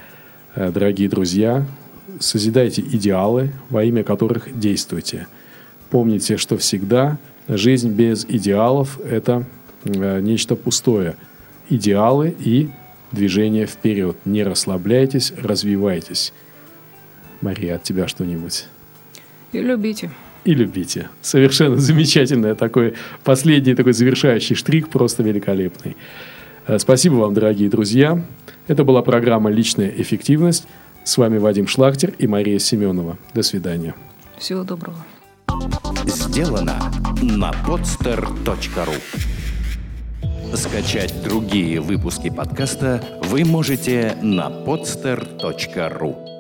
Э, 0.55 0.71
дорогие 0.71 1.09
друзья, 1.09 1.65
созидайте 2.19 2.81
идеалы, 2.81 3.51
во 3.69 3.83
имя 3.83 4.03
которых 4.03 4.57
действуйте. 4.57 5.27
Помните, 5.89 6.37
что 6.37 6.57
всегда 6.57 7.17
жизнь 7.47 7.91
без 7.91 8.25
идеалов– 8.25 8.99
это 9.03 9.45
нечто 9.83 10.55
пустое– 10.55 11.15
идеалы 11.69 12.35
и 12.37 12.69
движение 13.11 13.65
вперед. 13.65 14.17
Не 14.25 14.43
расслабляйтесь, 14.43 15.33
развивайтесь. 15.37 16.33
Мария, 17.41 17.75
от 17.75 17.83
тебя 17.83 18.07
что-нибудь? 18.07 18.65
И 19.51 19.59
любите. 19.59 20.11
И 20.45 20.53
любите. 20.53 21.09
Совершенно 21.21 21.77
замечательный 21.77 22.55
такой 22.55 22.93
последний 23.23 23.73
такой 23.73 23.93
завершающий 23.93 24.55
штрих, 24.55 24.89
просто 24.89 25.23
великолепный. 25.23 25.97
Э, 26.67 26.79
спасибо 26.79 27.15
вам, 27.15 27.33
дорогие 27.33 27.69
друзья. 27.69 28.23
Это 28.67 28.83
была 28.83 29.01
программа 29.01 29.49
«Личная 29.49 29.89
эффективность». 29.89 30.67
С 31.03 31.17
вами 31.17 31.37
Вадим 31.37 31.67
Шлахтер 31.67 32.13
и 32.17 32.27
Мария 32.27 32.57
Семенова. 32.59 33.17
До 33.33 33.43
свидания. 33.43 33.95
Всего 34.37 34.63
доброго. 34.63 34.97
Сделано 36.05 36.91
на 37.21 37.51
podster.ru 37.67 38.95
Скачать 40.55 41.13
другие 41.23 41.79
выпуски 41.81 42.29
подкаста 42.29 43.03
вы 43.23 43.43
можете 43.45 44.15
на 44.21 44.49
podster.ru 44.49 46.34